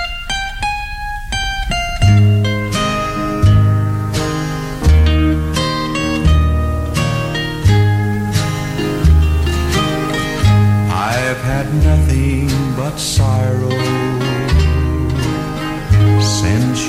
I've 10.87 11.41
had 11.41 11.73
nothing 11.73 12.49
but 12.75 12.99
sorrow 12.99 14.13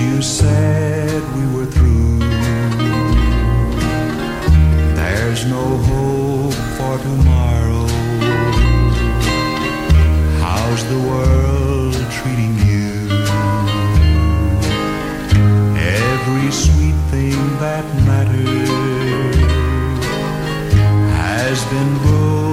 you 0.01 0.23
said 0.23 1.23
we 1.37 1.66
no 5.49 5.77
hope 5.91 6.55
for 6.77 6.99
tomorrow. 6.99 7.87
How's 10.41 10.83
the 10.89 10.99
world 11.09 11.95
treating 12.11 12.55
you? 12.67 13.09
Every 15.79 16.51
sweet 16.51 16.97
thing 17.13 17.39
that 17.61 17.85
mattered 18.07 19.35
has 21.15 21.65
been 21.67 21.99
broken 21.99 22.46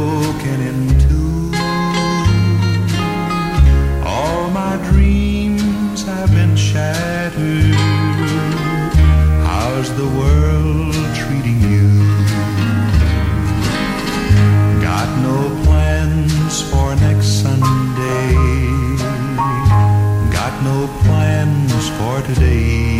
today. 22.25 22.99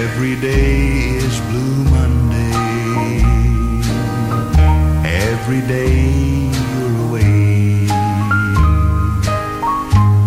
Every 0.00 0.34
day 0.36 1.16
is 1.16 1.40
Blue 1.48 1.84
Monday. 1.84 2.52
Every 5.04 5.60
day 5.74 5.96
you're 6.56 6.96
away. 7.06 7.86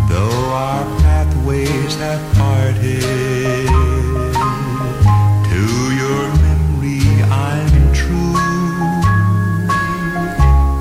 Though 0.09 0.43
our 0.65 0.85
pathways 1.03 1.95
have 1.95 2.23
parted, 2.35 3.01
to 5.49 5.63
your 6.01 6.25
memory 6.45 7.03
I'm 7.29 7.93
true. 7.93 8.35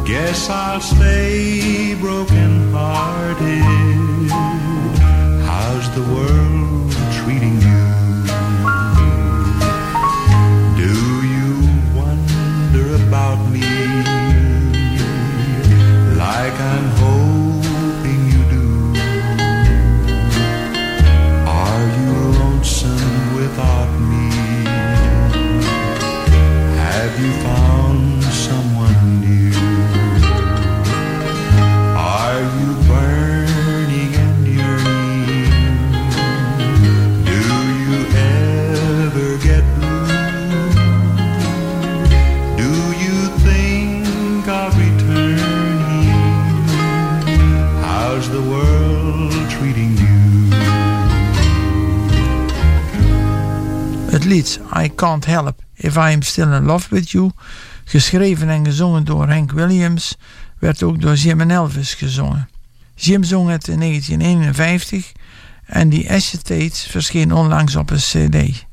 Guess 0.06 0.48
I'll 0.48 0.80
stay 0.80 1.94
broken 2.00 2.54
hearted. 3.34 3.73
If 55.74 55.96
I 55.96 56.12
Am 56.12 56.22
Still 56.22 56.52
in 56.52 56.64
Love 56.64 56.86
With 56.90 57.10
You, 57.10 57.30
geschreven 57.84 58.48
en 58.48 58.64
gezongen 58.64 59.04
door 59.04 59.28
Hank 59.28 59.52
Williams, 59.52 60.16
werd 60.58 60.82
ook 60.82 61.00
door 61.00 61.14
Jim 61.14 61.40
en 61.40 61.50
Elvis 61.50 61.94
gezongen. 61.94 62.48
Jim 62.94 63.24
zong 63.24 63.50
het 63.50 63.68
in 63.68 63.78
1951 63.78 65.12
en 65.66 65.88
die 65.88 66.10
Acetates 66.10 66.86
verscheen 66.90 67.32
onlangs 67.32 67.76
op 67.76 67.90
een 67.90 67.96
cd. 67.96 68.64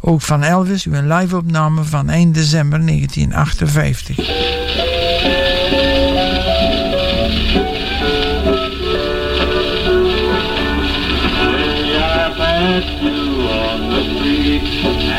Ook 0.00 0.20
van 0.20 0.42
Elvis, 0.42 0.84
een 0.84 1.12
live-opname 1.12 1.84
van 1.84 2.08
eind 2.08 2.34
december 2.34 2.86
1958. 2.86 4.50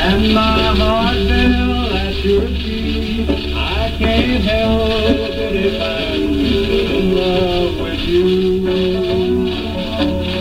And 0.06 0.34
my 0.34 0.76
heart 0.76 1.16
fell 1.16 1.96
at 1.96 2.16
your 2.26 2.48
feet. 2.48 3.30
I 3.56 3.96
can't 3.98 4.44
help 4.44 4.90
it 4.92 5.56
if 5.56 5.82
I'm 5.82 6.24
in 6.92 7.16
love 7.16 7.80
with 7.80 8.02
you. 8.02 8.28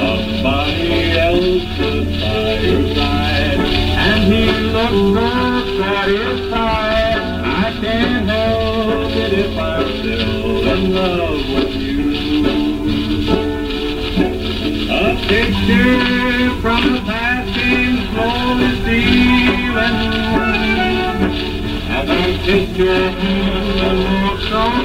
Somebody 0.00 0.90
else 1.26 1.62
stood 1.74 2.08
by 2.20 2.50
your 2.66 2.84
side, 2.96 3.60
and 4.06 4.22
he 4.32 4.44
looked 4.74 5.14
so 5.14 5.28
satisfied. 5.78 7.20
I 7.44 7.78
can't 7.80 8.26
help 8.28 9.12
it 9.14 9.32
if 9.44 9.56
I'm 9.56 9.86
still 9.98 10.68
in 10.74 10.82
love 10.92 11.44
with 11.54 11.74
you. 11.76 12.02
A 14.90 15.02
picture 15.28 16.21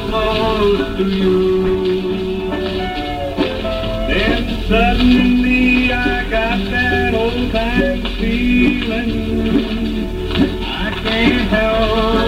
Close 0.07 0.97
to 0.97 1.03
you. 1.03 2.49
Then 4.07 4.43
suddenly 4.69 5.91
I 5.91 6.29
got 6.29 6.59
that 6.71 7.13
old 7.13 7.51
time 7.51 8.03
feeling. 8.15 9.11
I 10.63 10.91
can't 11.03 11.49
help 11.49 12.26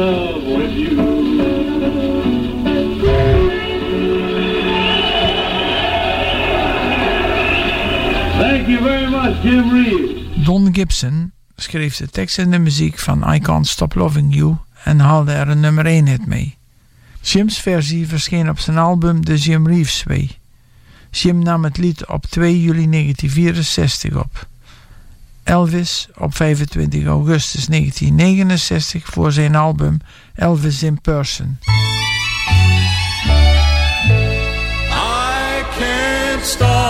love 0.00 0.72
you. 0.72 0.96
Thank 8.38 8.68
you 8.68 8.80
very 8.80 9.10
much, 9.10 9.42
Jim. 9.42 10.44
Don 10.44 10.74
Gibson 10.74 11.32
schreef 11.56 11.96
de 11.96 12.08
tekst 12.08 12.38
en 12.38 12.50
de 12.50 12.58
muziek 12.58 12.98
van 12.98 13.34
I 13.34 13.38
Can't 13.38 13.66
Stop 13.66 13.94
Loving 13.94 14.34
You 14.34 14.56
en 14.84 15.00
haalde 15.00 15.32
er 15.32 15.48
een 15.48 15.60
nummer 15.60 15.86
1 15.86 16.06
hit 16.06 16.26
mee. 16.26 16.56
Jim's 17.22 17.58
versie 17.58 18.08
verscheen 18.08 18.48
op 18.48 18.58
zijn 18.58 18.78
album 18.78 19.24
The 19.24 19.36
Jim 19.36 19.66
Reeves 19.66 20.02
Way. 20.02 20.30
Jim 21.10 21.42
nam 21.42 21.64
het 21.64 21.76
lied 21.76 22.06
op 22.06 22.26
2 22.26 22.62
juli 22.62 22.90
1964 22.90 24.16
op. 24.16 24.48
Elvis 25.50 26.08
op 26.16 26.36
25 26.36 27.06
augustus 27.06 27.66
1969 27.66 29.06
voor 29.06 29.32
zijn 29.32 29.54
album 29.54 29.98
Elvis 30.34 30.82
in 30.82 31.00
Person. 31.00 31.58
I 34.90 35.62
can't 35.78 36.46
stop 36.46 36.89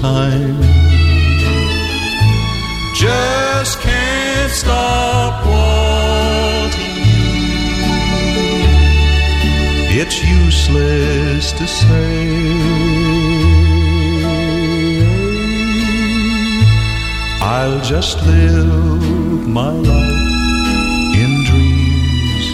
time. 0.00 0.60
Just 2.94 3.80
can't 3.80 4.50
stop 4.52 5.44
wanting 5.46 6.96
you. 7.12 7.18
It's 10.00 10.22
useless 10.22 11.52
to 11.52 11.66
say. 11.66 12.28
I'll 17.40 17.80
just 17.80 18.24
live 18.26 19.48
my 19.48 19.72
life 19.72 21.16
in 21.22 21.32
dreams 21.50 22.44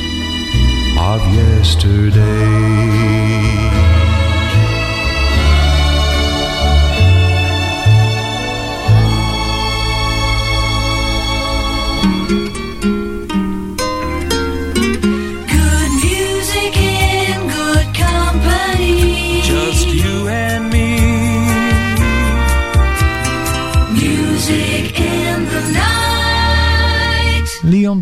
of 0.98 1.20
yesterday. 1.34 3.43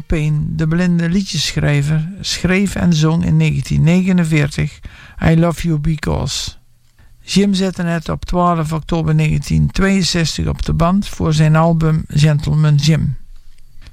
Payne, 0.01 0.41
de 0.47 0.69
blinde 0.69 1.09
liedjeschrijver, 1.09 2.09
schreef 2.21 2.75
en 2.75 2.93
zong 2.93 3.25
in 3.25 3.39
1949 3.39 4.81
I 5.31 5.39
Love 5.39 5.67
You 5.67 5.79
Because. 5.79 6.51
Jim 7.23 7.55
zette 7.55 7.83
het 7.83 8.09
op 8.09 8.25
12 8.25 8.73
oktober 8.73 9.17
1962 9.17 10.47
op 10.47 10.65
de 10.65 10.73
band 10.73 11.09
voor 11.09 11.33
zijn 11.33 11.57
album 11.57 12.05
Gentleman 12.09 12.75
Jim. 12.75 13.17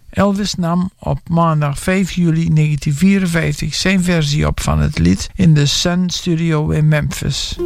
Elvis 0.10 0.56
nam 0.56 0.92
op 1.00 1.20
maandag 1.30 1.80
5 1.80 2.12
juli 2.12 2.54
1954 2.54 3.76
zijn 3.76 4.04
versie 4.04 4.48
op 4.48 4.60
van 4.60 4.80
het 4.80 5.00
lied 5.00 5.30
in 5.36 5.54
de 5.54 5.66
Sun 5.66 6.10
Studio 6.10 6.70
in 6.70 6.88
Memphis. 6.88 7.58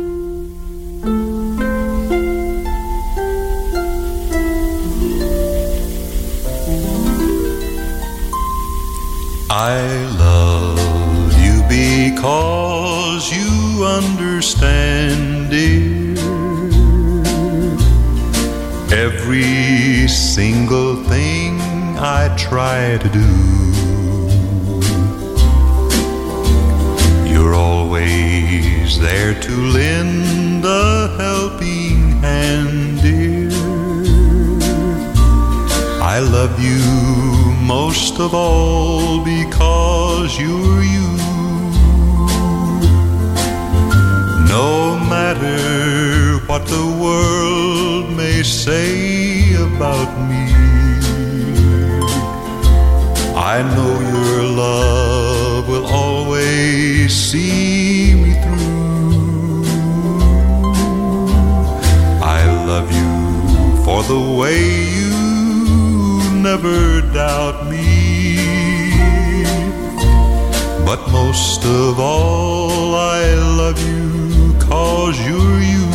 I 9.56 9.86
love 10.18 11.32
you 11.40 11.62
because 11.70 13.32
you 13.32 13.86
understand, 13.86 15.52
dear. 15.52 16.18
Every 18.92 20.08
single 20.08 21.04
thing 21.04 21.60
I 22.00 22.36
try 22.36 22.98
to 22.98 23.10
do. 23.10 23.30
You're 27.32 27.54
always 27.54 29.00
there 29.00 29.40
to 29.40 29.52
lend 29.52 30.66
a 30.66 31.16
helping 31.20 32.24
hand, 32.24 33.04
dear. 33.04 33.52
I 36.02 36.18
love 36.18 36.60
you 36.60 37.03
most 37.78 38.20
of 38.20 38.32
all 38.36 39.24
because 39.36 40.32
you're 40.44 40.84
you. 40.96 41.10
No 44.58 44.72
matter 45.14 46.38
what 46.48 46.64
the 46.76 46.86
world 47.04 48.06
may 48.22 48.40
say 48.44 48.90
about 49.68 50.10
me, 50.30 50.46
I 53.54 53.56
know 53.74 53.94
your 54.14 54.38
love 54.66 55.64
will 55.72 55.88
always 56.06 57.10
see 57.30 58.14
me 58.24 58.34
through. 58.44 59.64
I 62.38 62.42
love 62.72 62.90
you 63.00 63.14
for 63.86 64.00
the 64.12 64.22
way 64.40 64.60
you 64.98 65.03
never 66.44 67.00
doubt 67.14 67.68
me. 67.72 68.36
But 70.86 71.10
most 71.10 71.64
of 71.64 71.98
all, 72.02 72.96
I 72.96 73.34
love 73.60 73.80
you 73.88 74.54
cause 74.60 75.18
you're 75.26 75.62
you. 75.72 75.86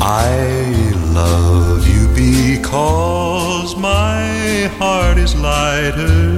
I 0.00 0.92
love 1.12 1.88
you 1.88 2.06
because 2.14 3.76
my 3.76 4.70
heart 4.78 5.18
is 5.18 5.34
lighter 5.34 6.35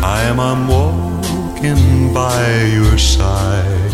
time 0.00 0.38
I'm 0.38 0.68
walking 0.68 2.14
by 2.14 2.62
your 2.72 2.98
side. 2.98 3.92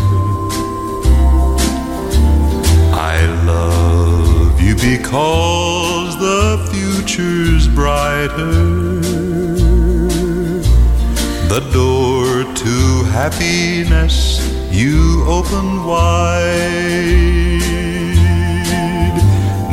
I 3.11 3.17
love 3.45 4.61
you 4.61 4.75
because 4.75 6.17
the 6.19 6.69
future's 6.71 7.67
brighter. 7.67 9.01
The 11.53 11.61
door 11.73 12.25
to 12.63 13.03
happiness 13.11 14.15
you 14.71 15.23
open 15.27 15.85
wide. 15.85 17.15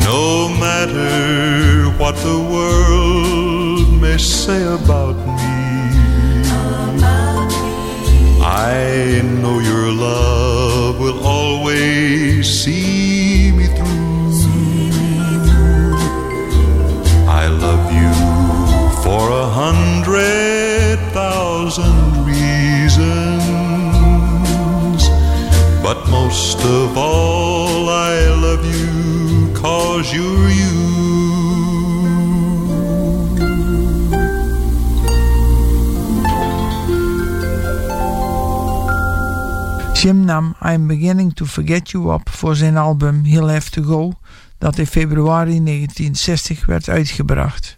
No 0.09 0.49
matter 0.59 1.89
what 1.99 2.15
the 2.15 2.39
world 2.53 4.01
may 4.01 4.17
say 4.17 4.63
about 4.63 5.22
I 8.63 9.21
know 9.21 9.59
your 9.59 9.91
love 9.91 10.97
will 10.97 11.21
always 11.27 12.47
see 12.47 13.51
me 13.51 13.65
through. 13.65 13.83
I 17.27 17.47
love 17.47 17.91
you 17.91 18.13
for 19.03 19.23
a 19.31 19.47
hundred 19.61 20.97
thousand 21.11 22.25
reasons, 22.25 23.03
but 25.83 26.07
most 26.09 26.59
of 26.63 26.97
all, 26.97 27.89
I 27.89 28.15
love 28.45 28.63
you 28.65 29.53
cause 29.53 30.13
you're 30.13 30.49
you. 30.49 31.12
Jim 40.03 40.25
nam 40.25 40.55
I'm 40.61 40.87
Beginning 40.87 41.33
to 41.33 41.45
Forget 41.45 41.91
You 41.91 42.13
op 42.13 42.29
voor 42.29 42.55
zijn 42.55 42.77
album 42.77 43.25
He'll 43.25 43.49
Have 43.49 43.69
to 43.69 43.81
Go, 43.81 44.13
dat 44.57 44.77
in 44.77 44.87
februari 44.87 45.63
1960 45.63 46.65
werd 46.65 46.89
uitgebracht. 46.89 47.77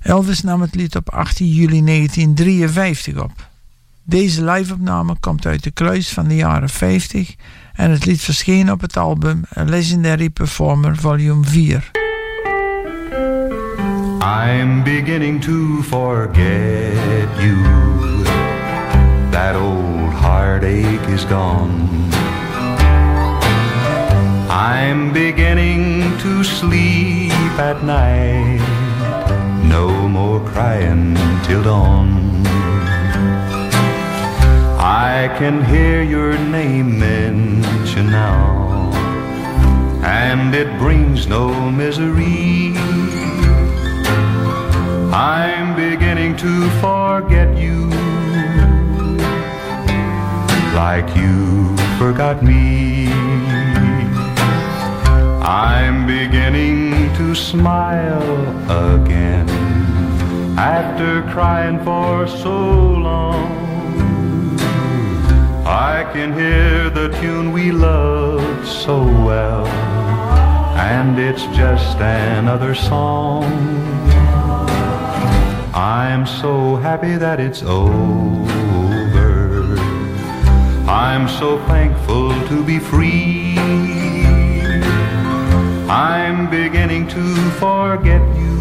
Elvis 0.00 0.42
nam 0.42 0.60
het 0.60 0.74
lied 0.74 0.96
op 0.96 1.10
18 1.10 1.46
juli 1.46 1.84
1953 1.84 3.22
op. 3.22 3.32
Deze 4.02 4.44
live-opname 4.44 5.16
komt 5.20 5.46
uit 5.46 5.62
de 5.62 5.70
kluis 5.70 6.08
van 6.08 6.28
de 6.28 6.36
jaren 6.36 6.68
50 6.68 7.34
en 7.72 7.90
het 7.90 8.04
lied 8.04 8.20
verscheen 8.20 8.72
op 8.72 8.80
het 8.80 8.96
album 8.96 9.44
A 9.56 9.62
Legendary 9.62 10.30
Performer 10.30 10.96
Volume 10.96 11.44
4. 11.44 11.90
I'm 14.20 14.82
beginning 14.82 15.42
to 15.42 15.82
forget 15.82 17.28
you. 17.38 17.56
That 19.30 19.56
old 19.56 19.89
heartache 20.30 21.08
is 21.16 21.24
gone. 21.24 21.74
I'm 24.48 25.12
beginning 25.12 25.82
to 26.24 26.44
sleep 26.44 27.56
at 27.70 27.78
night. 27.82 28.62
No 29.76 29.86
more 30.16 30.40
crying 30.52 31.16
till 31.46 31.62
dawn. 31.64 32.08
I 34.78 35.34
can 35.38 35.56
hear 35.72 35.98
your 36.16 36.32
name 36.58 36.88
mentioned 36.98 38.10
now, 38.10 38.44
and 40.04 40.54
it 40.54 40.70
brings 40.78 41.26
no 41.26 41.44
misery. 41.82 42.74
I'm 45.12 45.68
beginning 45.74 46.32
to 46.44 46.52
forget 46.84 47.50
you 47.58 47.99
like 50.74 51.16
you 51.16 51.76
forgot 51.98 52.42
me. 52.42 53.08
I'm 55.42 56.06
beginning 56.06 57.12
to 57.14 57.34
smile 57.34 58.40
again 58.70 59.48
after 60.58 61.22
crying 61.32 61.82
for 61.82 62.26
so 62.26 62.56
long. 63.08 63.58
I 65.66 66.08
can 66.12 66.32
hear 66.32 66.90
the 66.90 67.08
tune 67.20 67.52
we 67.52 67.72
loved 67.72 68.66
so 68.66 69.02
well, 69.02 69.66
and 70.76 71.18
it's 71.18 71.46
just 71.46 71.98
another 71.98 72.74
song. 72.74 73.44
I'm 75.74 76.26
so 76.26 76.76
happy 76.76 77.16
that 77.16 77.40
it's 77.40 77.62
over. 77.62 78.49
I'm 81.12 81.28
so 81.28 81.58
thankful 81.66 82.30
to 82.46 82.62
be 82.62 82.78
free. 82.78 83.58
I'm 85.88 86.48
beginning 86.48 87.08
to 87.08 87.50
forget 87.58 88.22
you 88.38 88.54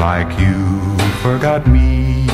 like 0.00 0.36
you 0.40 0.98
forgot 1.22 1.64
me. 1.68 2.26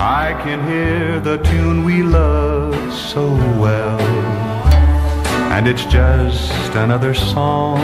I 0.00 0.34
can 0.42 0.66
hear 0.66 1.20
the 1.20 1.36
tune 1.44 1.84
we 1.84 2.02
love 2.02 2.74
so 2.90 3.34
well. 3.60 4.41
And 5.54 5.68
it's 5.68 5.84
just 5.84 6.74
another 6.74 7.12
song. 7.12 7.78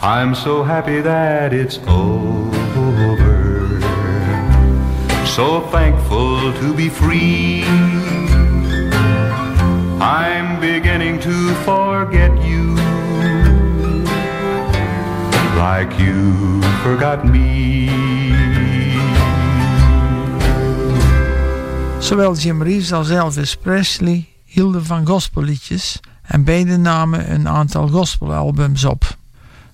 I'm 0.00 0.34
so 0.34 0.62
happy 0.62 1.02
that 1.02 1.52
it's 1.52 1.78
over. 1.86 3.80
So 5.26 5.60
thankful 5.68 6.54
to 6.54 6.74
be 6.74 6.88
free. 6.88 7.64
I'm 10.00 10.58
beginning 10.58 11.20
to 11.20 11.54
forget 11.68 12.32
you 12.42 12.74
like 15.60 15.92
you 15.98 16.62
forgot 16.82 17.26
me. 17.26 17.90
Zowel 22.00 22.34
Jim 22.34 22.62
Reeves 22.62 22.92
als 22.92 23.10
Elvis 23.10 23.54
Presley 23.54 24.29
hielden 24.50 24.84
van 24.84 25.06
gospelliedjes 25.06 26.00
en 26.22 26.44
beide 26.44 26.76
namen 26.76 27.32
een 27.32 27.48
aantal 27.48 27.88
gospelalbums 27.88 28.84
op. 28.84 29.16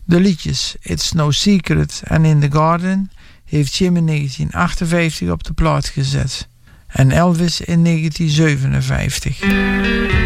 De 0.04 0.20
liedjes 0.20 0.76
It's 0.80 1.12
No 1.12 1.30
Secret 1.30 2.02
en 2.04 2.24
In 2.24 2.40
the 2.40 2.50
Garden 2.50 3.10
heeft 3.44 3.76
Jim 3.76 3.96
in 3.96 4.06
1958 4.06 5.30
op 5.30 5.44
de 5.44 5.52
plaat 5.52 5.88
gezet 5.88 6.48
en 6.86 7.10
Elvis 7.10 7.60
in 7.60 7.84
1957. 7.84 10.25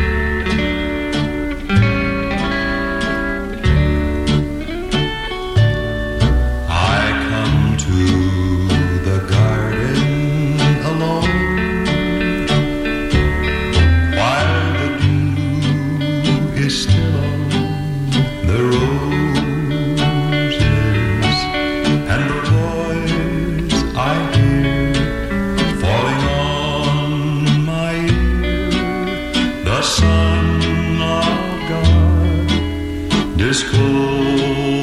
God 33.41 34.80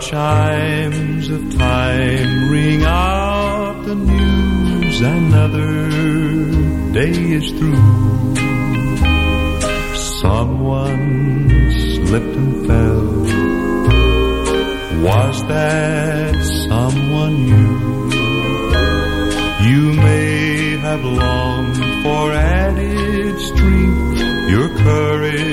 chimes 0.00 1.28
of 1.28 1.56
time 1.56 2.50
ring 2.50 2.82
out 2.84 3.82
the 3.84 3.94
news, 3.94 5.00
another 5.00 5.90
day 6.92 7.32
is 7.38 7.50
through. 7.52 8.34
Someone 10.20 11.70
slipped 12.04 12.36
and 12.36 12.66
fell. 12.66 13.06
Was 15.02 15.42
that 15.48 16.34
someone 16.68 17.36
you? 17.52 17.86
You 19.68 19.92
may 19.94 20.76
have 20.78 21.04
longed 21.04 21.76
for 22.02 22.32
added 22.32 23.38
strength, 23.40 24.20
your 24.50 24.68
courage 24.76 25.45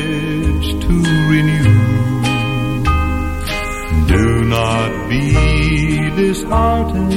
disheartened. 6.15 7.13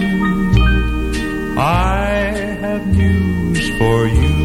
I 1.58 2.06
have 2.60 2.86
news 2.86 3.70
for 3.78 4.06
you. 4.06 4.36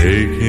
Take 0.00 0.39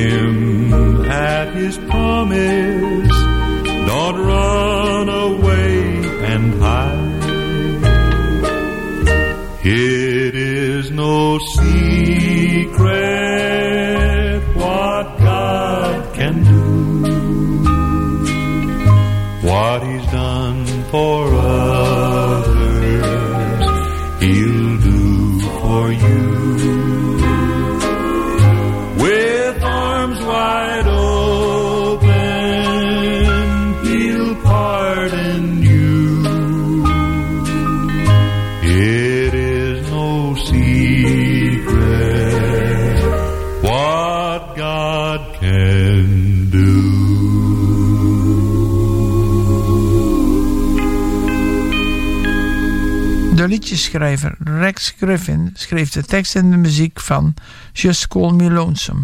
Rex 54.43 54.93
Griffin 54.97 55.51
schreef 55.53 55.89
de 55.89 56.03
tekst 56.03 56.35
en 56.35 56.51
de 56.51 56.57
muziek 56.57 56.99
van 56.99 57.33
Just 57.73 58.07
Call 58.07 58.31
Me 58.31 58.51
Lonesome. 58.51 59.03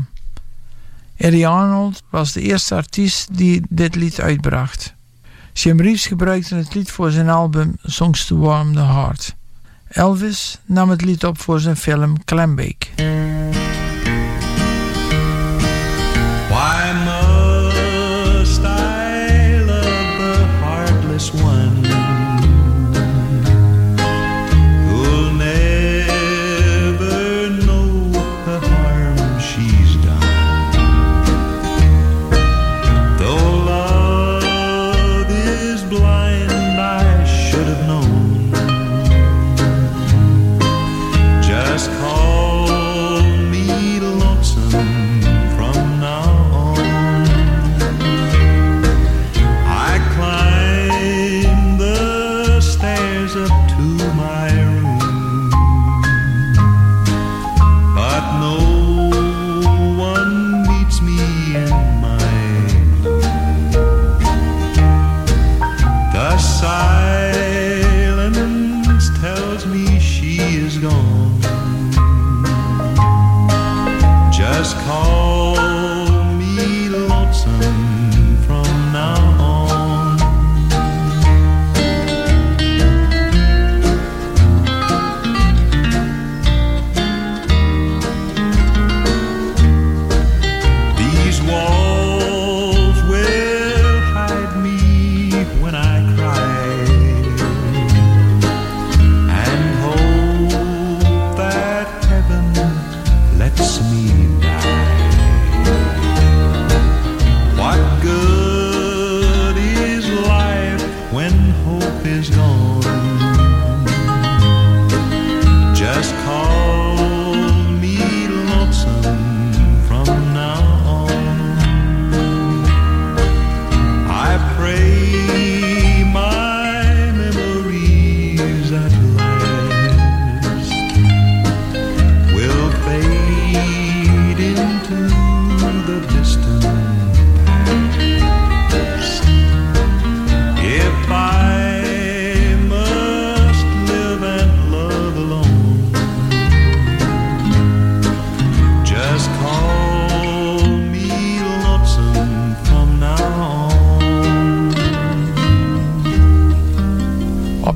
Eddie 1.18 1.48
Arnold 1.48 2.04
was 2.10 2.34
de 2.34 2.42
eerste 2.42 2.76
artiest 2.76 3.38
die 3.38 3.62
dit 3.70 3.96
lied 3.96 4.22
uitbracht. 4.22 4.94
Jim 5.54 5.82
Reeves 5.82 6.06
gebruikte 6.06 6.56
het 6.56 6.74
lied 6.74 6.92
voor 6.92 7.12
zijn 7.12 7.30
album 7.30 7.76
Songs 7.84 8.26
to 8.26 8.38
Warm 8.38 8.74
the 8.74 8.84
Heart. 8.84 9.36
Elvis 9.88 10.60
nam 10.66 10.90
het 10.90 11.02
lied 11.02 11.24
op 11.24 11.40
voor 11.40 11.60
zijn 11.60 11.76
film 11.76 12.24
Clambake. 12.24 12.88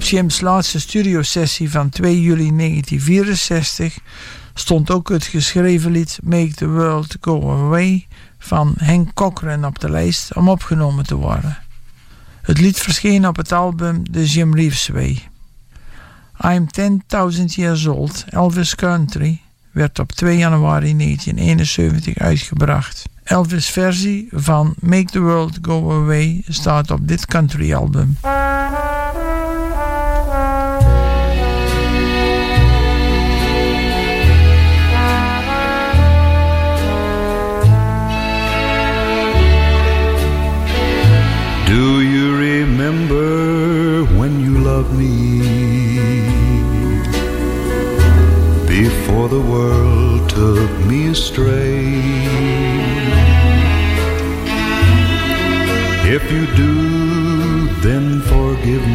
Op 0.02 0.08
Jim's 0.08 0.42
laatste 0.42 0.80
studiosessie 0.80 1.72
van 1.72 1.90
2 1.90 2.22
juli 2.22 2.56
1964 2.58 3.98
stond 4.54 4.92
ook 4.92 5.10
het 5.10 5.24
geschreven 5.24 5.92
lied 5.92 6.20
Make 6.24 6.54
the 6.54 6.68
World 6.68 7.18
Go 7.20 7.52
Away 7.52 8.08
van 8.40 8.74
Hank 8.78 9.14
Cochran 9.14 9.66
op 9.66 9.80
de 9.80 9.90
lijst 9.90 10.36
om 10.36 10.50
opgenomen 10.50 11.06
te 11.06 11.16
worden. 11.16 11.58
Het 12.42 12.60
lied 12.60 12.80
verscheen 12.80 13.28
op 13.28 13.36
het 13.36 13.52
album 13.52 14.12
The 14.12 14.26
Jim 14.26 14.56
Reeves 14.56 14.88
Way. 14.88 15.28
I'm 16.40 16.68
10.000 17.36 17.44
Years 17.46 17.86
Old, 17.86 18.26
Elvis 18.30 18.76
Country, 18.76 19.42
werd 19.72 20.00
op 20.00 20.12
2 20.12 20.38
januari 20.38 20.98
1971 20.98 22.18
uitgebracht. 22.18 23.04
Elvis' 23.24 23.70
versie 23.70 24.28
van 24.32 24.74
Make 24.80 25.12
the 25.12 25.20
World 25.20 25.58
Go 25.62 25.92
Away 25.92 26.44
staat 26.48 26.92
op 26.92 27.08
dit 27.08 27.26
country 27.26 27.74
album. 27.74 28.18
Remember 42.62 44.06
when 44.20 44.40
you 44.40 44.60
loved 44.60 44.94
me 44.94 45.40
before 48.68 49.28
the 49.30 49.42
world 49.54 50.30
took 50.30 50.72
me 50.90 51.08
astray? 51.08 51.82
If 56.18 56.24
you 56.32 56.46
do, 56.64 56.74
then 57.86 58.22
forgive 58.22 58.86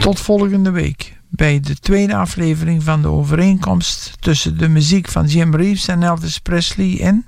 Tot 0.00 0.20
volgende 0.20 0.70
week 0.70 1.16
bij 1.28 1.60
de 1.60 1.74
tweede 1.74 2.14
aflevering 2.14 2.82
van 2.82 3.02
de 3.02 3.08
overeenkomst 3.08 4.12
tussen 4.20 4.58
de 4.58 4.68
muziek 4.68 5.08
van 5.08 5.26
Jim 5.26 5.54
Reeves 5.54 5.88
en 5.88 6.02
Elvis 6.02 6.38
Presley 6.38 6.98
en 7.00 7.24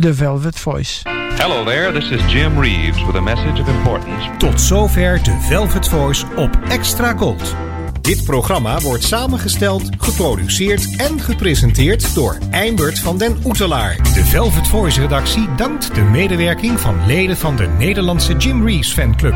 The 0.00 0.14
Velvet 0.14 0.58
Voice. 0.58 1.08
Hello 1.36 1.64
there, 1.64 1.92
this 1.92 2.10
is 2.10 2.32
Jim 2.32 2.60
Reeves 2.60 3.04
with 3.06 3.14
a 3.14 3.20
message 3.20 3.60
of 3.60 3.68
importance. 3.68 4.30
Tot 4.38 4.60
zover 4.60 5.22
de 5.22 5.36
Velvet 5.40 5.88
Voice 5.88 6.26
op 6.36 6.58
Extra 6.68 7.16
Gold. 7.16 7.54
Dit 8.00 8.24
programma 8.24 8.80
wordt 8.80 9.04
samengesteld, 9.04 9.88
geproduceerd 9.98 10.96
en 10.96 11.20
gepresenteerd 11.20 12.14
door 12.14 12.38
Eimert 12.50 12.98
van 12.98 13.18
den 13.18 13.36
Oetelaar. 13.44 13.96
De 13.96 14.24
Velvet 14.24 14.68
Voice 14.68 15.00
redactie 15.00 15.54
dankt 15.56 15.94
de 15.94 16.02
medewerking 16.02 16.80
van 16.80 17.06
leden 17.06 17.36
van 17.36 17.56
de 17.56 17.66
Nederlandse 17.66 18.36
Jim 18.36 18.66
Reeves 18.66 18.92
fanclub. 18.92 19.34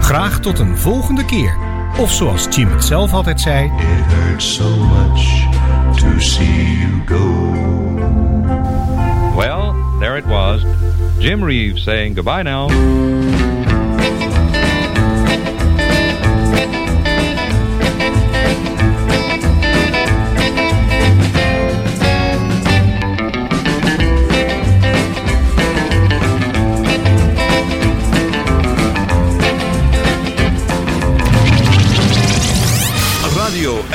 Graag 0.00 0.40
tot 0.40 0.58
een 0.58 0.78
volgende 0.78 1.24
keer. 1.24 1.67
Of 1.96 2.12
zoals 2.12 2.46
Jim 2.50 2.70
het 2.70 2.84
zelf 2.84 3.12
altijd 3.12 3.40
zei... 3.40 3.64
It 3.64 3.72
hurts 4.12 4.54
so 4.54 4.76
much 4.76 5.48
to 5.96 6.20
see 6.20 6.78
you 6.78 7.02
go. 7.06 7.16
Well, 9.36 9.74
there 10.00 10.18
it 10.18 10.26
was. 10.26 10.62
Jim 11.18 11.44
Reeves 11.44 11.82
saying 11.82 12.14
goodbye 12.14 12.42
now. 12.42 12.68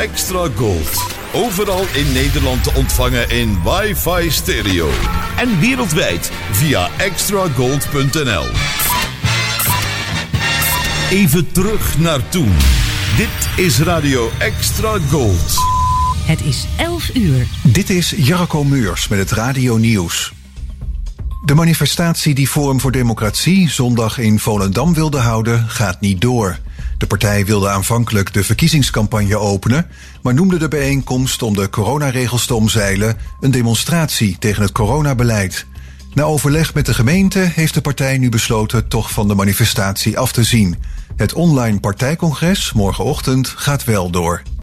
Extra 0.04 0.48
Gold. 0.56 1.16
Overal 1.34 1.86
in 1.94 2.12
Nederland 2.12 2.64
te 2.64 2.74
ontvangen 2.76 3.30
in 3.30 3.58
wifi 3.64 4.32
stereo. 4.32 4.90
En 5.38 5.60
wereldwijd 5.60 6.32
via 6.52 6.90
extragold.nl. 6.98 8.46
Even 11.10 11.52
terug 11.52 12.00
naar 12.00 12.30
toen. 12.30 12.54
Dit 13.18 13.66
is 13.66 13.80
Radio 13.80 14.30
Extra 14.40 14.98
Gold. 15.10 15.56
Het 16.26 16.42
is 16.42 16.68
11 16.78 17.16
uur. 17.16 17.48
Dit 17.64 17.90
is 17.90 18.14
Jarko 18.18 18.64
Meurs 18.64 19.08
met 19.08 19.20
het 19.20 19.32
Radio 19.32 19.78
Nieuws. 19.78 20.34
De 21.46 21.56
manifestatie 21.56 22.36
die 22.36 22.48
Forum 22.48 22.80
voor 22.80 22.92
Democratie 22.92 23.70
zondag 23.70 24.18
in 24.18 24.40
Volendam 24.40 24.94
wilde 24.94 25.20
houden, 25.20 25.70
gaat 25.70 26.02
niet 26.02 26.22
door. 26.22 26.60
De 27.04 27.10
partij 27.10 27.46
wilde 27.46 27.70
aanvankelijk 27.70 28.34
de 28.34 28.44
verkiezingscampagne 28.44 29.38
openen, 29.38 29.88
maar 30.22 30.34
noemde 30.34 30.58
de 30.58 30.68
bijeenkomst 30.68 31.42
om 31.42 31.56
de 31.56 31.70
coronaregels 31.70 32.46
te 32.46 32.56
omzeilen 32.56 33.18
een 33.40 33.52
demonstratie 33.52 34.38
tegen 34.40 34.62
het 34.62 34.72
coronabeleid. 34.72 35.66
Na 36.14 36.24
overleg 36.24 36.74
met 36.74 36.86
de 36.86 36.94
gemeente 36.94 37.40
heeft 37.40 37.74
de 37.74 37.82
partij 37.82 38.18
nu 38.18 38.30
besloten 38.30 38.88
toch 38.88 39.12
van 39.12 39.28
de 39.28 39.36
manifestatie 39.36 40.18
af 40.18 40.32
te 40.32 40.44
zien. 40.44 40.76
Het 41.16 41.34
online 41.34 41.80
partijcongres 41.80 42.74
morgenochtend 42.74 43.48
gaat 43.48 43.84
wel 43.84 44.10
door. 44.10 44.44